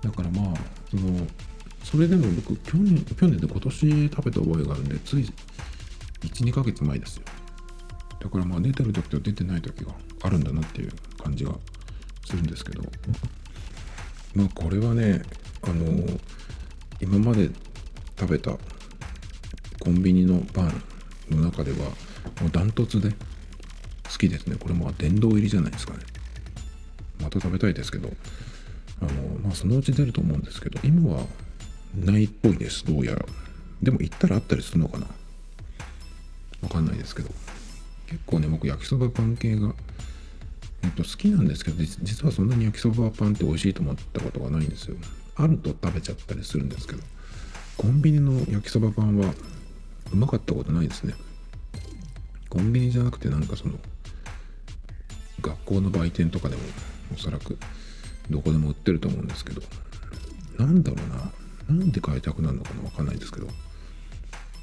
[0.01, 0.55] だからまあ
[0.89, 1.27] その
[1.84, 5.29] それでも僕去年去年で今年食べた覚えがあるんでつい
[6.21, 7.23] 12ヶ月前ですよ。
[8.21, 11.53] だからまあ出てる時と出てない時があるんだなっていう感じが
[12.25, 12.81] するんですけど
[14.34, 15.21] まあこれはね
[15.61, 15.86] あの
[17.01, 17.49] 今まで
[18.17, 18.51] 食べた
[19.79, 20.84] コンビニのパン
[21.30, 24.55] の中ではもうダントツで好きですね。
[24.59, 25.99] これも殿堂入りじゃないですかね。
[27.21, 28.09] また食べたいですけど。
[29.01, 29.11] あの
[29.43, 31.26] まあそのうち出ると思うんですけど今は
[31.95, 33.26] ないっぽいですどうやら。
[33.82, 35.07] でも行ったらあったりするのかな。
[36.61, 37.30] わかんないですけど。
[38.07, 39.74] 結構ね僕焼きそばパン系が
[40.84, 44.97] えっと、好きなんですけど実はそんなに焼きそばパンって美味しいと思ったことがないんですよ。
[45.36, 47.01] あると食べちゃったりするんですけど。
[47.78, 49.34] コンビニの焼きそばパンは
[50.12, 51.14] うまかったことないですね。
[52.49, 53.80] コンビニじゃなくてなんかその
[55.41, 56.62] 学校の売店とかでも
[57.14, 57.58] おそらく
[58.30, 59.62] どこでも売ってると思うんですけど
[60.58, 61.32] なんだろうな。
[61.70, 63.47] なんで買いたくなるのかなわかんないですけど。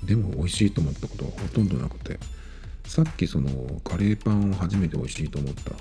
[0.04, 2.18] でも美味しいと思ったことはほとんどなくて
[2.86, 3.50] さっきその
[3.84, 5.72] カレーパンを初めて美味しいと思った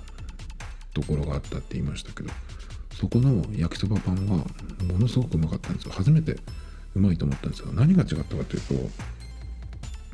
[0.94, 2.30] ところがあったって言いましたけど
[2.94, 4.46] そこの焼きそばパンは
[4.92, 5.94] ものすごくうまかったんですよ。
[5.94, 6.38] 初めて
[6.96, 7.72] うまいと思ったんですよ。
[7.72, 8.74] 何が違ったかというと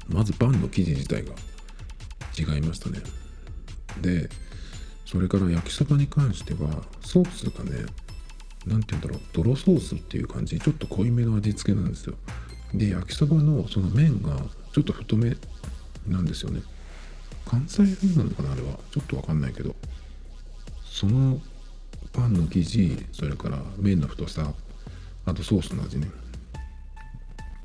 [0.07, 1.33] まずパンの生地自体が
[2.37, 2.99] 違いましたね。
[4.01, 4.29] で
[5.05, 7.85] それから焼きそばに関してはソースがね
[8.65, 12.15] 何て言うんだろう泥ソースっていう感じちょっと濃いめの味付けなんですよ。
[12.73, 14.37] で焼きそばのその麺が
[14.73, 15.37] ちょっと太め
[16.07, 16.61] なんですよね。
[17.45, 18.79] 関西風なのかなあれは。
[18.91, 19.75] ちょっとわかんないけど。
[20.83, 21.39] その
[22.13, 24.53] パンの生地それから麺の太さ
[25.25, 26.09] あとソースの味ね。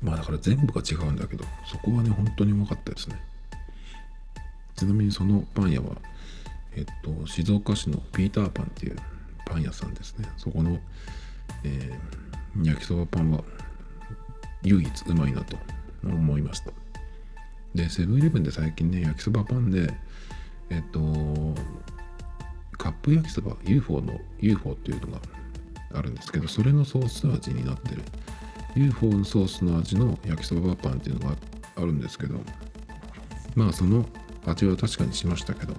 [0.01, 3.21] まあだから全部が違うんだけどそこはね本当にうまかったですね。
[4.75, 5.95] ちなみにそのパン屋は
[6.75, 8.97] えっと静岡市のピーターパンっていう
[9.45, 10.27] パン屋さんですね。
[10.37, 10.79] そこの、
[11.63, 13.43] えー、焼きそばパンは
[14.63, 15.57] 唯一うまいなと
[16.03, 16.71] 思いました。
[17.75, 19.93] でセブンイレブンで最近ね焼きそばパンで
[20.69, 20.99] えっと
[22.77, 25.19] カップ焼きそば UFO の UFO っていうのが
[25.93, 28.01] あるんですけどそれのソース味になってる。
[28.75, 31.35] UFO のソースの味の焼きそばパンっていうのが
[31.75, 32.39] あるんですけど
[33.55, 34.05] まあその
[34.45, 35.75] 味は確かにしましたけど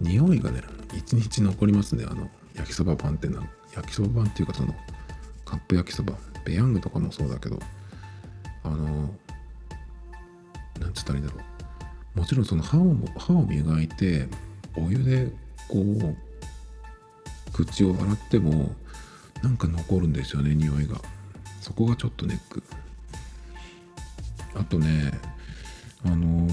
[0.00, 0.62] 匂いがね
[0.94, 3.42] 一日残りますねあの焼きそばパンってな
[3.74, 4.74] 焼きそばパンっていうかその
[5.44, 6.14] カップ焼きそば
[6.44, 7.58] ペヤングとかもそうだけど
[8.62, 9.10] あの
[10.80, 11.56] なんつったらいいんだろう。
[12.18, 14.26] もちろんその歯を歯を磨いて
[14.74, 15.30] お湯で
[15.68, 16.16] こう
[17.52, 18.70] 口を洗っても
[19.42, 20.96] なんか残るんですよね匂いが。
[21.66, 22.62] そこがちょっとネック。
[24.54, 25.10] あとね
[26.04, 26.48] あの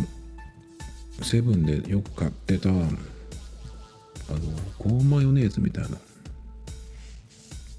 [1.22, 2.88] セブンでよく買ってたあの
[4.80, 5.98] コーンマヨネーズみたいな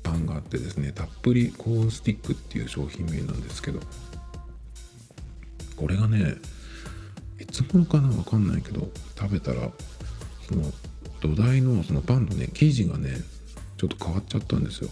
[0.05, 3.80] パンがあってですねたっぷりコーンスティックっていう商品名なんですけど
[5.74, 6.37] これがね
[7.41, 9.72] いつ頃かなわかんないけど食べたら
[10.49, 10.62] その
[11.20, 13.11] 土台のそのパンのね生地がね
[13.76, 14.91] ちょっと変わっちゃったんですよ。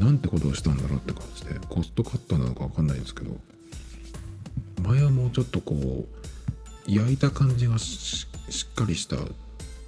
[0.00, 3.36] なんてことをしたんだろうって感じでコストカットなのかわかんないんですけど
[4.82, 8.26] 前はもうちょっとこう焼いた感じがし
[8.70, 9.16] っかりした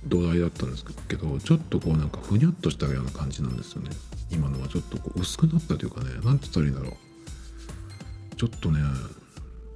[0.04, 3.90] 土台だったんですけどちょっとこうなんかふにゃっとしたような感じなんですよね。
[4.30, 8.36] 今のはちょっとこう薄くなったというかね何て言ったらいいんだろう。
[8.36, 8.80] ちょっとね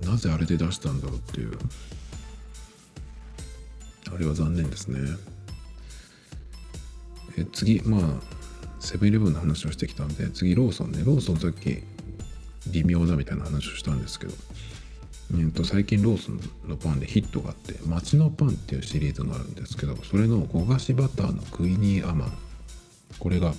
[0.02, 1.58] なぜあれで出したんだろうっていう
[4.14, 4.98] あれは残念ですね。
[7.38, 8.35] え次まあ
[8.80, 11.02] セブンイレブンの話をしてきたんで次ローソンね。
[11.04, 11.82] ローソンさっき
[12.68, 14.34] 微妙だみたいな話をしたんですけど、
[15.32, 22.32] えー、と最近ローソンのパンでヒットがあって町のパンっていうシリーズがあるんですけどそれの焦がしバターのクイニーアマン。
[23.18, 23.54] これが、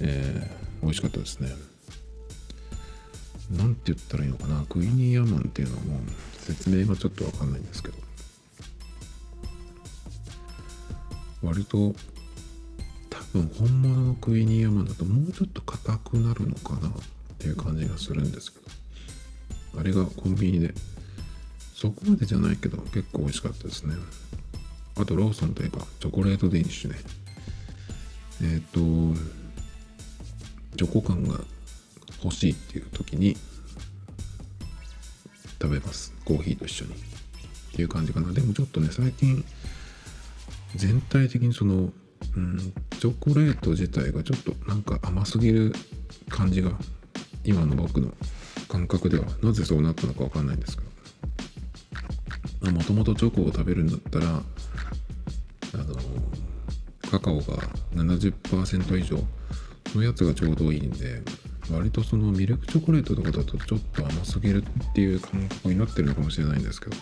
[0.00, 0.50] え
[0.82, 1.50] 美味しかったですね。
[3.50, 4.64] なんて言ったらいいのかな？
[4.68, 6.00] クイニーアマンっていうのも
[6.38, 7.94] 説明がちょっとわかんないんですけど。
[11.42, 11.94] 割と
[13.42, 16.92] 分本物のクイニーアマンだともうちょっと硬くなるのかなっ
[17.38, 20.74] ていう感じがするんですけどあれがコンビニで
[21.74, 23.94] そこまでじゃないけど結構美味しかったですね。
[24.96, 26.98] あとローソンといえばチョコレートデニッシュね
[28.42, 29.20] えっ、ー、と
[30.76, 31.38] チョコ感が
[32.24, 33.36] 欲しいっていう時に
[35.62, 36.12] 食べます。
[36.24, 36.96] コーヒーと一緒にっ
[37.76, 38.32] ていう感じかな。
[38.32, 39.44] でもちょっとね最近
[40.74, 41.92] 全体的にその、
[42.36, 42.58] うん、
[42.98, 45.72] チョコレート自体がちょっとなんか甘すぎる
[46.28, 46.72] 感じが
[47.44, 48.12] 今の僕の
[48.68, 50.88] 感覚ではなぜそうなったのかわかんないんですけど。
[52.72, 54.32] もともとチョコを食べるんだったらあ
[55.76, 55.94] の
[57.10, 57.56] カカオが
[57.94, 59.18] 70%以上
[59.94, 61.22] のやつがちょうどいいんで
[61.72, 66.96] 割とそのミルクチョコレートとかだとちょっと甘すぎるっていう感覚になってるのかもしれないんですけど。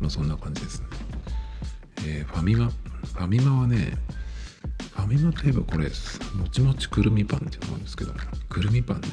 [0.00, 0.86] まあそんな感じですね。
[2.06, 2.72] えー、ファミマ
[3.14, 3.96] ファミマはね
[4.92, 8.12] ファミマといえばこれもちもちくるみパンっていうんですけど
[8.48, 9.08] くるみパンね。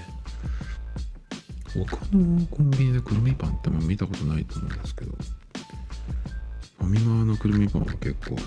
[1.73, 5.11] 他のコンビニでくるみパンっても見たことないと思うんですけど
[6.79, 8.41] ファミマのくるみパンは結構好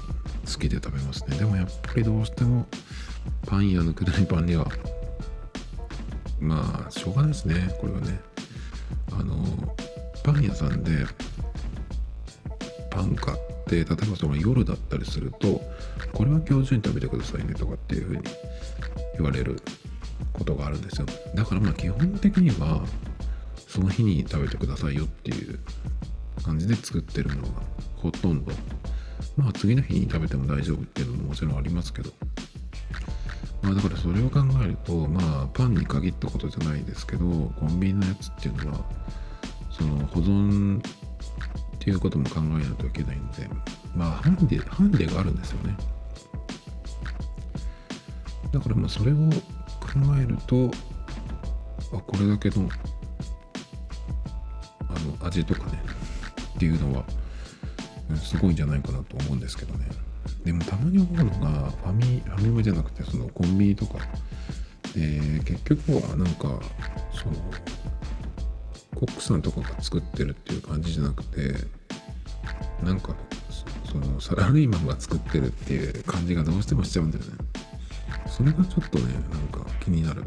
[0.58, 1.36] きで食べますね。
[1.36, 2.66] でもやっぱりどうしても
[3.46, 4.66] パン屋のくるみパンには
[6.40, 7.74] まあしょうがないですね。
[7.80, 8.20] これはね。
[9.12, 9.44] あの
[10.24, 11.04] パン屋さんで
[12.90, 15.60] パン買って例えばその夜だったりすると
[16.12, 18.22] これは今日中に食べてくださいねとかっていうふうに
[19.14, 19.60] 言われる
[20.32, 21.06] ことがあるんですよ。
[21.34, 22.84] だからまあ基本的には
[23.68, 25.58] その日に食べてくださいよっていう
[26.42, 27.62] 感じで作ってるものが
[27.96, 28.52] ほとんど。
[29.36, 32.10] まあ次の日に食べても大丈夫っていうのももちろんありますけど。
[33.62, 37.26] まあだからそれを考えるとまあパンに限ったことじゃないですけど
[37.58, 38.84] コンビニのやつっていうのは
[39.70, 40.82] その保存
[41.80, 43.48] っていうことも考えないといけないんで
[43.96, 45.74] まあハンデハンデがあるんですよね。
[48.52, 49.28] だからまあそれを考
[50.20, 50.70] えると
[51.96, 52.68] あこれだけの
[54.88, 55.82] あの味とかね
[56.56, 57.04] っていうのは
[58.16, 59.86] すごいんじゃないかなと思うんですけどね。
[60.44, 63.98] でもたまに思うのがファミファミマじゃなくてそのコンビニとか。
[64.94, 66.60] で結局はなんか
[67.12, 67.36] その
[68.94, 71.54] コックさんとかが作ってるっていう感じじゃなくて
[72.82, 73.14] なんか
[73.90, 77.32] そのサラリーマンが作ってるっていう感じがどうしてもしちゃうんだよね。
[78.26, 80.24] それがちょっとねなんか気になる。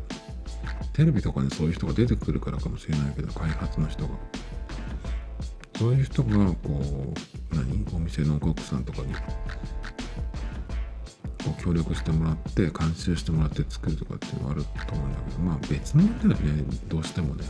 [0.93, 4.09] テレビとかにそういう人が出てくるからかもしれないけど開発の人が。
[5.77, 7.13] そういう人がこ
[7.51, 7.85] う何？
[7.93, 9.19] お店のコックさんとかにこ
[11.59, 17.43] う協力してもらって監修してもらって作るとかっていうのはあると思うんだけどまあ別の問題だよねどうしてもね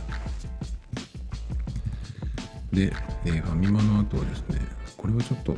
[2.74, 2.92] で、
[3.24, 4.60] えー、ファミマの後はですね
[4.96, 5.56] これはちょっと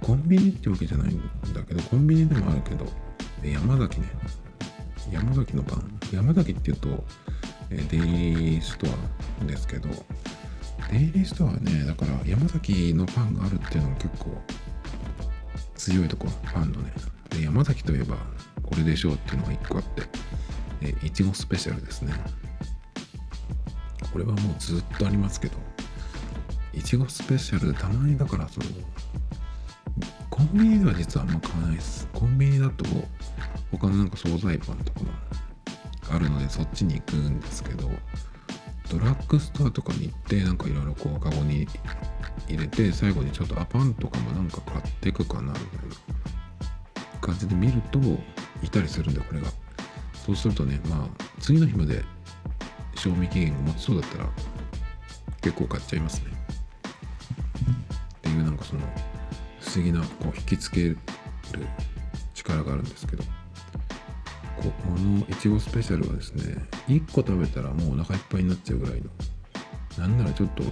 [0.00, 1.20] コンビニってわけじゃないん
[1.54, 2.86] だけどコンビニでもあるけど
[3.42, 4.08] 山崎ね
[5.10, 7.04] 山崎のパン山崎っていうと、
[7.70, 8.86] え、デイリースト
[9.42, 9.88] アですけど
[10.90, 14.36] デイリーストアはねだから山崎のパンがあるっていうのも結構
[15.76, 16.92] 強いとこパンのね。
[17.30, 18.16] で山崎といえば
[18.62, 20.02] これでしょうっていうのが1個あって
[20.82, 22.12] えいちごスペシャルですね。
[24.12, 25.54] これはもうずっとありますけど。
[26.72, 28.66] いちごスペシャルでたまにだからその
[30.30, 32.08] コンビニでは実はあんま買わないです。
[32.12, 32.84] コンビニだと
[33.70, 35.06] 他のなんか惣菜パンとかも
[36.10, 37.88] あるのでそっちに行くんですけど
[38.90, 41.66] ドラッグストアとかに行ってなんかいろいろこうカゴに
[42.48, 48.00] 入れて最後にちょっとアパンとかもなんか買っていくかなみたいな感じで見ると
[48.62, 49.48] いたりするんでこれが。
[50.14, 52.04] そうするとねまあ次の日まで
[52.94, 54.28] 賞味期限が持ちそうだったら
[55.40, 56.26] 結構買っちゃいますね。
[58.70, 58.82] その
[59.60, 60.98] 不思議なこう引きつける
[62.34, 63.24] 力があるんですけど。
[64.60, 66.54] ここのいちごスペシャルはですね
[66.86, 69.08] 1個食べたらもうお腹いっぱいになっちゃうぐらいの
[69.96, 70.62] なんならちょっと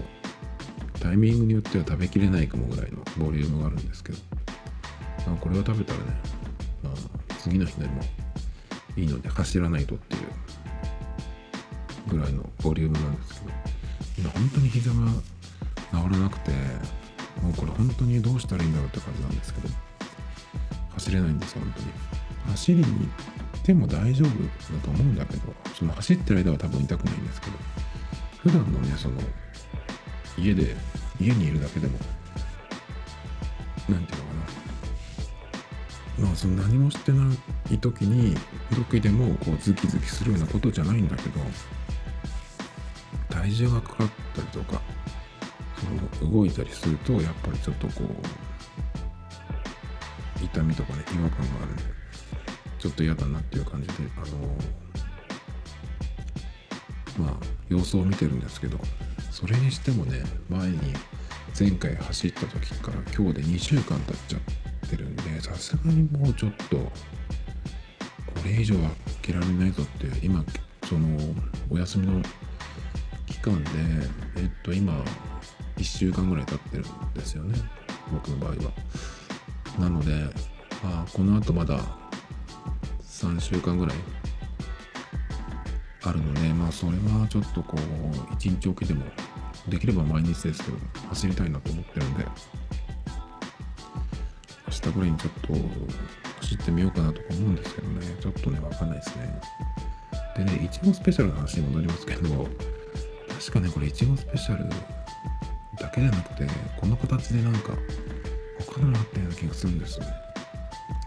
[1.01, 4.19] タイミングによっては食べきれないかもぐらいのボリュームがあるんですけど、
[5.41, 6.05] これを食べたらね、
[6.83, 8.03] まあ、次の日でも
[8.95, 10.23] いいので走らないとっていう
[12.09, 13.59] ぐらいのボリュームなんですけど。
[14.19, 14.97] 今本当に膝が
[15.93, 16.51] 治らなくて
[17.43, 19.69] もうこれ本当にどうしたらいいんだろうって感じなんですけど
[20.95, 21.87] 走れないんです本当に。
[22.51, 22.91] 走りに行
[23.59, 24.29] っても大丈夫
[24.75, 27.53] だと思うんだけどその走ってる間は多分痛くないんですけど
[28.39, 29.21] 普段のねその
[30.39, 30.75] 家で
[31.21, 31.99] 家にいるだけでも
[33.89, 36.27] 何ていうのかな。
[36.27, 37.23] まあその何もしてな
[37.71, 38.35] い時に
[38.75, 41.41] 時でもこうズキズキするようなことじゃないんだけど
[43.29, 44.81] 体重がかかったりとか
[46.33, 48.05] 動いたりするとやっぱりちょっとこう
[50.45, 51.83] 痛みとかね違和感があるんで
[52.79, 54.21] ちょっと嫌だなっていう感じであ
[57.23, 57.37] のまあ
[57.69, 58.79] 様子を見てるんですけど
[59.31, 60.79] それにしてもね前に
[61.59, 64.39] 前回走った時から今日で2週間経っちゃ
[64.87, 66.91] ってるんでさすがにもうちょっとこ
[68.45, 70.45] れ以上は開けられないぞって今
[70.89, 71.19] その
[71.71, 72.23] お休みの
[73.27, 73.71] 期間で
[74.37, 74.93] えっと今
[75.79, 77.57] 1週間ぐらい経ってるんですよね
[78.13, 78.73] 僕の場合は。
[79.79, 80.13] なので、
[80.83, 81.79] あ、この後まだ
[83.03, 83.97] 3週間ぐらい
[86.05, 89.05] あるのでまあそれはちょっとこう1日おきでも
[89.69, 92.25] できれば毎日ですけど走りたいなと思ってるんで
[94.67, 95.53] 明日ぐらいにちょっと
[96.41, 98.17] 走ってみようかなとか思うんですけどね。
[98.21, 99.41] ちょっとねわかんないですね。
[100.37, 102.49] でねいちごスペシャルの話に戻りますけど
[103.29, 104.65] 確かねこれいちごスペシャル
[105.81, 106.47] だけじゃなくて
[106.81, 107.73] この形でなんか
[108.67, 110.13] 他のもあったような気がするんですよね。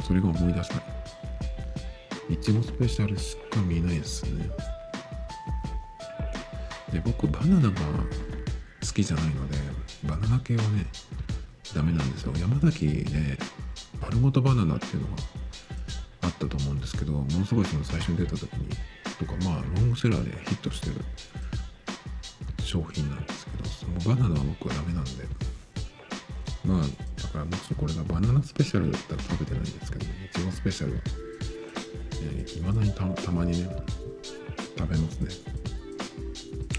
[0.05, 2.37] それが思い出したい。
[2.37, 4.49] ちごスペシャルしか見えないですね。
[6.93, 9.57] で僕バナナが好きじゃないので
[10.03, 10.85] バナナ系はね
[11.75, 12.33] ダメなんですよ。
[12.37, 13.37] 山崎で
[14.01, 15.23] 丸ごとバナナっていうのが
[16.21, 18.69] あったと思うんですけどものすごいその最初に出た時に
[19.19, 20.95] とかまあロングセラーでヒットしてる
[22.63, 23.30] 商品なんですけど
[24.05, 25.11] バナナは僕はダメなんで。
[26.65, 26.83] まあ
[27.21, 30.99] だからもしこれがバナナスペシャルだったら食べてないんですけどいちごスペシャルは、
[32.21, 33.69] えー、未だにたまにね
[34.77, 35.29] 食べますね。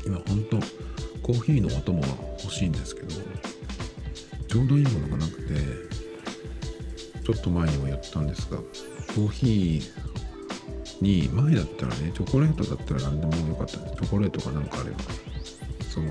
[0.06, 0.58] 今ほんと
[1.22, 2.08] コーヒーのお供が
[2.42, 3.08] 欲しいんですけど
[4.48, 5.54] ちょうどいいものがなくて
[7.24, 13.96] ちょっと前にも言ったんですがコーヒーに前だったらねチョコレートだったら何でもよかったんです。
[13.96, 14.98] チョコレートがなんかあれば。
[15.88, 16.10] その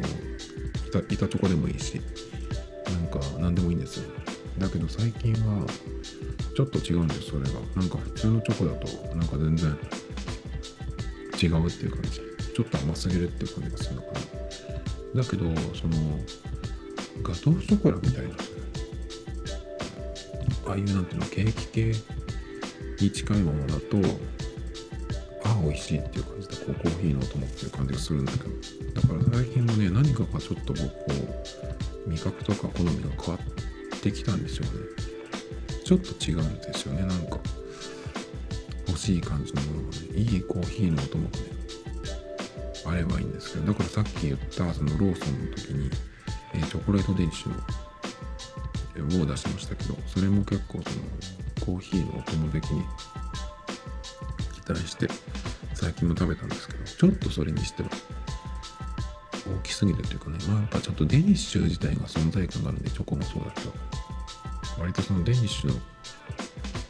[0.91, 2.01] 板板チョコでもいいし
[2.85, 4.11] なんか何でもいいんですよ。
[4.57, 5.65] だけど最近は
[6.55, 7.49] ちょっと違うんですそれが。
[7.75, 9.69] なんか普通のチョコだとなんか全然
[11.41, 12.21] 違うっていう感じ。
[12.53, 14.07] ちょっと甘すぎるっていう感じがするのか
[15.15, 15.23] な。
[15.23, 16.19] だけどその
[17.23, 18.35] ガトーショコラみたいな
[20.67, 21.93] ああいうなんていうのケーキ系
[23.01, 23.97] に近いものだと
[25.61, 30.79] 美味しいっていう感じでこうコーヒーのお供っていう感じがするんだけどだから最近もね何かがちょっとこ
[32.05, 33.39] う味覚とか好みが変わ
[33.95, 34.83] ってきたんでしょうね。
[35.83, 37.37] ちょっと違うんですよねなんか。
[38.87, 41.43] 欲しい感じのものがねいいコーヒーのお供がね
[42.85, 45.89] あればいいんですけどだからさっき言ったそのローソンの時に、
[46.55, 50.95] えー、チョコレートデニッシュのを出しましたけどそれも結構その
[51.65, 52.83] コーヒーのお供的に
[54.65, 55.07] 期待して
[55.73, 57.89] 最近も食べたんですけどちょっとそれにしては
[59.47, 63.73] 大きすぎるというかねまあやっぱちょっとデニッシュ自体が存在感があるんでチョコもそうだけど
[64.79, 65.79] 割とそのデニッシュの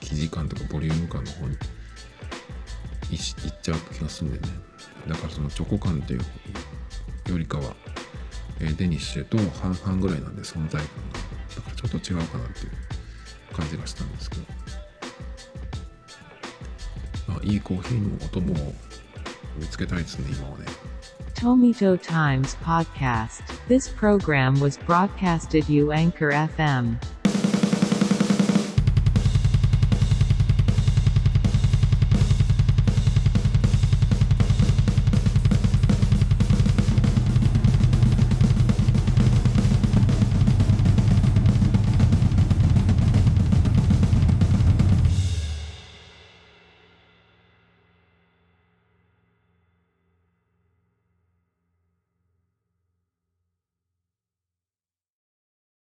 [0.02, 1.56] 生地感とかボリューム感の方に
[3.14, 3.20] いっ
[3.62, 4.54] ちゃう気がするんでね。
[5.08, 6.22] だからそのチョコ感っていう
[7.32, 7.76] よりかは、
[8.60, 10.88] え、デニッシュと半々ぐらいなんで存在感が
[11.56, 12.72] だからちょっと違うかなっていう
[13.56, 14.44] 感じがしたんですけど、
[17.43, 18.75] いいコーヒーのお供を
[19.57, 20.65] 見つけたいですね今はね
[21.35, 23.43] Tomito Times Podcast.
[23.69, 26.97] This program was broadcasted you Anchor FM.